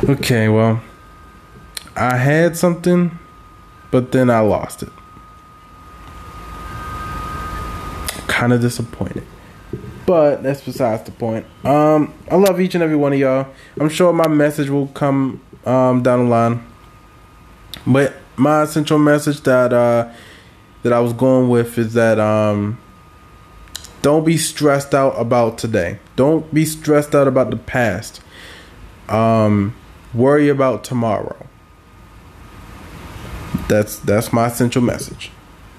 Okay, 0.07 0.47
well, 0.47 0.81
I 1.95 2.15
had 2.15 2.55
something, 2.55 3.17
but 3.91 4.11
then 4.11 4.29
I 4.29 4.39
lost 4.39 4.83
it. 4.83 4.89
kind 8.37 8.53
of 8.53 8.61
disappointed. 8.61 9.23
But 10.05 10.43
that's 10.43 10.61
besides 10.61 11.03
the 11.03 11.11
point. 11.11 11.45
Um, 11.65 12.13
I 12.29 12.35
love 12.35 12.61
each 12.61 12.75
and 12.75 12.83
every 12.83 12.95
one 12.95 13.13
of 13.13 13.19
y'all. 13.19 13.47
I'm 13.79 13.89
sure 13.89 14.13
my 14.13 14.27
message 14.27 14.69
will 14.69 14.87
come 14.87 15.41
um, 15.65 16.03
down 16.03 16.25
the 16.25 16.29
line. 16.29 16.63
But 17.85 18.13
my 18.35 18.61
essential 18.63 18.99
message 18.99 19.41
that 19.41 19.73
uh, 19.73 20.09
that 20.83 20.93
I 20.93 20.99
was 20.99 21.13
going 21.13 21.49
with 21.49 21.77
is 21.79 21.93
that 21.95 22.19
um, 22.19 22.79
don't 24.03 24.23
be 24.23 24.37
stressed 24.37 24.93
out 24.93 25.19
about 25.19 25.57
today. 25.57 25.99
Don't 26.15 26.53
be 26.53 26.63
stressed 26.63 27.15
out 27.15 27.27
about 27.27 27.49
the 27.49 27.57
past. 27.57 28.21
Um, 29.09 29.75
worry 30.13 30.49
about 30.49 30.83
tomorrow. 30.83 31.35
That's 33.67 33.99
that's 33.99 34.31
my 34.31 34.47
essential 34.47 34.81
message. 34.81 35.31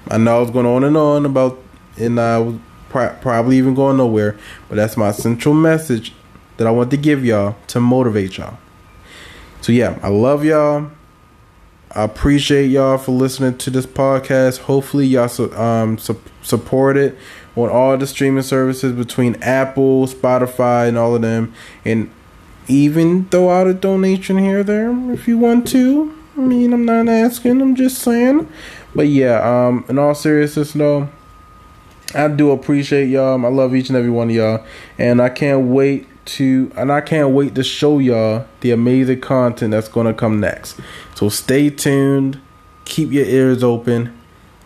I 0.09 0.17
know 0.17 0.37
I 0.37 0.41
was 0.41 0.51
going 0.51 0.65
on 0.65 0.83
and 0.83 0.97
on 0.97 1.25
about 1.25 1.59
and 1.97 2.19
I 2.19 2.39
was 2.39 2.55
pro- 2.89 3.15
probably 3.21 3.57
even 3.57 3.73
going 3.73 3.97
nowhere. 3.97 4.37
But 4.67 4.75
that's 4.75 4.97
my 4.97 5.11
central 5.11 5.53
message 5.53 6.13
that 6.57 6.67
I 6.67 6.71
want 6.71 6.91
to 6.91 6.97
give 6.97 7.23
y'all 7.23 7.55
to 7.67 7.79
motivate 7.79 8.37
y'all. 8.37 8.57
So 9.61 9.71
yeah, 9.71 9.97
I 10.01 10.09
love 10.09 10.43
y'all. 10.43 10.91
I 11.91 12.03
appreciate 12.03 12.67
y'all 12.67 12.97
for 12.97 13.11
listening 13.11 13.57
to 13.59 13.71
this 13.71 13.85
podcast. 13.85 14.59
Hopefully, 14.59 15.07
y'all 15.07 15.27
su- 15.27 15.53
um, 15.55 15.97
su- 15.97 16.21
support 16.43 16.97
it 16.97 17.17
on 17.55 17.69
all 17.69 17.97
the 17.97 18.05
streaming 18.05 18.43
services 18.43 18.93
between 18.93 19.35
Apple, 19.41 20.05
Spotify, 20.05 20.87
and 20.87 20.97
all 20.97 21.15
of 21.15 21.21
them. 21.21 21.53
And 21.83 22.11
even 22.69 23.27
throw 23.29 23.49
out 23.49 23.67
a 23.67 23.73
donation 23.73 24.37
here 24.37 24.63
there 24.63 24.91
if 25.11 25.27
you 25.27 25.37
want 25.37 25.67
to. 25.69 26.15
I 26.37 26.41
mean, 26.41 26.71
I'm 26.71 26.85
not 26.85 27.09
asking, 27.09 27.61
I'm 27.61 27.75
just 27.75 27.97
saying. 28.01 28.47
But 28.95 29.07
yeah, 29.07 29.67
um, 29.67 29.83
in 29.89 29.99
all 29.99 30.15
seriousness, 30.15 30.73
though, 30.73 31.09
I 32.15 32.27
do 32.27 32.51
appreciate 32.51 33.07
y'all. 33.07 33.45
I 33.45 33.49
love 33.49 33.75
each 33.75 33.89
and 33.89 33.97
every 33.97 34.09
one 34.09 34.29
of 34.29 34.35
y'all. 34.35 34.65
And 34.97 35.21
I 35.21 35.29
can't 35.29 35.67
wait 35.67 36.07
to 36.25 36.71
and 36.75 36.91
I 36.91 37.01
can't 37.01 37.31
wait 37.31 37.55
to 37.55 37.63
show 37.63 37.97
y'all 37.97 38.45
the 38.61 38.71
amazing 38.71 39.19
content 39.21 39.71
that's 39.71 39.87
gonna 39.87 40.13
come 40.13 40.39
next. 40.39 40.79
So 41.15 41.29
stay 41.29 41.69
tuned, 41.69 42.39
keep 42.85 43.11
your 43.11 43.25
ears 43.25 43.63
open, 43.63 44.17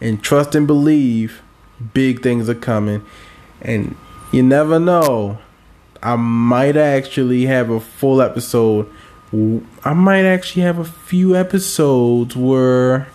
and 0.02 0.22
trust 0.22 0.56
and 0.56 0.68
believe 0.68 1.42
big 1.94 2.22
things 2.22 2.50
are 2.50 2.56
coming. 2.56 3.04
And 3.62 3.96
you 4.32 4.44
never 4.44 4.80
know. 4.80 5.39
I 6.04 6.18
might 6.18 6.76
actually 6.76 7.46
have 7.46 7.70
a 7.70 7.80
full 7.80 8.22
episode. 8.22 8.89
I 9.86 9.94
might 9.94 10.26
actually 10.26 10.63
have 10.63 10.78
a 10.78 10.84
few 10.84 11.34
episodes 11.34 12.36
where 12.36 13.08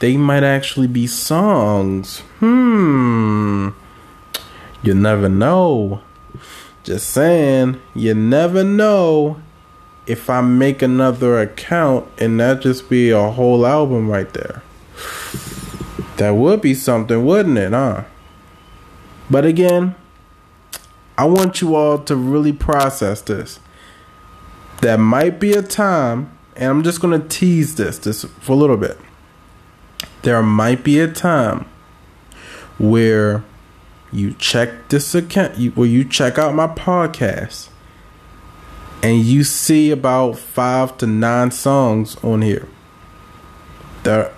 they 0.00 0.16
might 0.16 0.42
actually 0.42 0.88
be 0.88 1.06
songs. 1.06 2.18
Hmm. 2.40 3.68
You 4.82 4.94
never 4.94 5.28
know. 5.28 6.02
Just 6.82 7.10
saying, 7.10 7.80
you 7.94 8.12
never 8.12 8.64
know 8.64 9.40
if 10.08 10.28
I 10.28 10.40
make 10.40 10.82
another 10.82 11.40
account 11.40 12.08
and 12.18 12.40
that 12.40 12.62
just 12.62 12.90
be 12.90 13.10
a 13.10 13.30
whole 13.30 13.64
album 13.64 14.10
right 14.10 14.30
there. 14.32 14.64
That 16.16 16.34
would 16.34 16.60
be 16.60 16.74
something, 16.74 17.24
wouldn't 17.24 17.56
it, 17.56 17.70
huh? 17.70 18.02
But 19.30 19.46
again, 19.46 19.94
I 21.22 21.24
want 21.24 21.60
you 21.60 21.76
all 21.76 21.98
to 21.98 22.16
really 22.16 22.52
process 22.52 23.20
this. 23.20 23.60
There 24.80 24.98
might 24.98 25.38
be 25.38 25.52
a 25.52 25.62
time, 25.62 26.36
and 26.56 26.68
I'm 26.68 26.82
just 26.82 27.00
going 27.00 27.22
to 27.22 27.28
tease 27.28 27.76
this 27.76 27.96
this 27.98 28.24
for 28.40 28.54
a 28.54 28.56
little 28.56 28.76
bit. 28.76 28.98
There 30.22 30.42
might 30.42 30.82
be 30.82 30.98
a 30.98 31.06
time 31.06 31.66
where 32.76 33.44
you 34.10 34.34
check 34.34 34.88
this 34.88 35.14
account, 35.14 35.76
where 35.76 35.86
you 35.86 36.02
check 36.02 36.38
out 36.38 36.56
my 36.56 36.66
podcast, 36.66 37.68
and 39.00 39.20
you 39.20 39.44
see 39.44 39.92
about 39.92 40.36
five 40.36 40.98
to 40.98 41.06
nine 41.06 41.52
songs 41.52 42.16
on 42.24 42.42
here. 42.42 42.66
There, 44.02 44.32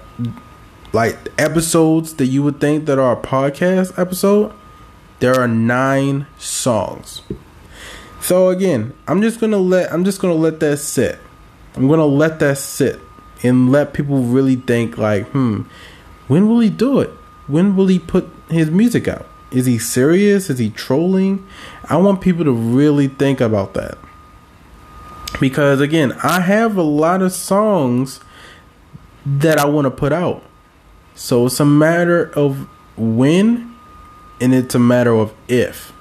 like 0.93 1.17
episodes 1.39 2.13
that 2.17 2.27
you 2.27 2.43
would 2.43 2.61
think 2.61 2.85
that 2.85 2.99
are 2.99 3.19
a 3.19 3.23
podcast 3.23 3.99
episode 3.99 4.53
there 5.21 5.35
are 5.35 5.49
nine 5.49 6.27
songs. 6.39 7.23
So 8.21 8.49
again, 8.49 8.95
I'm 9.07 9.21
just 9.23 9.41
gonna 9.41 9.59
let 9.59 9.93
I'm 9.93 10.05
just 10.05 10.21
gonna 10.21 10.35
let 10.35 10.61
that 10.61 10.79
sit. 10.79 11.19
I'm 11.77 11.89
gonna 11.89 12.07
let 12.07 12.39
that 12.41 12.59
sit 12.59 13.01
and 13.43 13.71
let 13.71 13.93
people 13.93 14.23
really 14.23 14.57
think 14.57 14.97
like, 14.97 15.27
hmm, 15.29 15.63
when 16.29 16.49
will 16.49 16.61
he 16.61 16.71
do 16.71 17.01
it? 17.01 17.11
When 17.47 17.77
will 17.77 17.89
he 17.89 17.99
put 17.99 18.29
his 18.49 18.71
music 18.71 19.09
out? 19.09 19.27
Is 19.51 19.67
he 19.67 19.79
serious? 19.79 20.51
Is 20.51 20.59
he 20.59 20.71
trolling? 20.71 21.47
I 21.89 21.97
want 21.99 22.21
people 22.21 22.45
to 22.45 22.53
really 22.53 23.09
think 23.09 23.41
about 23.41 23.75
that. 23.75 23.99
Because 25.41 25.81
again, 25.81 26.13
I 26.23 26.41
have 26.41 26.77
a 26.77 26.83
lot 26.83 27.23
of 27.23 27.33
songs 27.33 28.21
that 29.27 29.59
I 29.59 29.67
want 29.67 29.85
to 29.85 29.91
put 29.91 30.13
out. 30.13 30.43
So 31.15 31.47
it's 31.47 31.61
a 31.61 31.65
matter 31.65 32.31
of 32.33 32.69
when 32.97 33.74
and 34.45 34.53
it's 34.53 34.75
a 34.75 34.79
matter 34.79 35.15
of 35.15 35.33
if. 35.49 35.95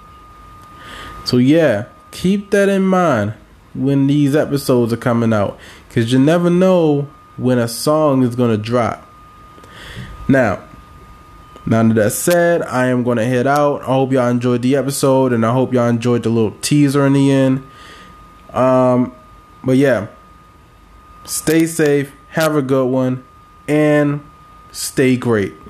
So 1.24 1.38
yeah, 1.38 1.86
keep 2.12 2.50
that 2.52 2.68
in 2.68 2.84
mind 2.84 3.36
when 3.74 4.08
these 4.08 4.36
episodes 4.36 4.92
are 4.92 4.98
coming 4.98 5.32
out 5.32 5.58
cuz 5.90 6.12
you 6.12 6.20
never 6.20 6.50
know 6.50 7.08
when 7.38 7.58
a 7.58 7.70
song 7.70 8.22
is 8.22 8.36
going 8.36 8.52
to 8.52 8.58
drop. 8.58 9.10
Now, 10.28 10.60
now 11.66 11.88
that 11.94 12.12
said, 12.12 12.62
I 12.64 12.88
am 12.88 13.04
going 13.04 13.18
to 13.18 13.26
head 13.26 13.48
out. 13.48 13.82
I 13.84 13.86
hope 13.86 14.12
y'all 14.12 14.28
enjoyed 14.28 14.62
the 14.62 14.76
episode 14.76 15.32
and 15.32 15.46
I 15.46 15.54
hope 15.54 15.74
y'all 15.74 15.88
enjoyed 15.88 16.24
the 16.24 16.30
little 16.30 16.56
teaser 16.60 17.06
in 17.06 17.14
the 17.14 17.32
end. 17.32 17.66
Um 18.54 19.14
but 19.64 19.78
yeah, 19.78 20.08
stay 21.24 21.66
safe, 21.66 22.12
have 22.30 22.58
a 22.58 22.62
good 22.62 22.88
one 22.88 23.24
and 23.70 24.22
stay 24.74 25.16
great. 25.16 25.62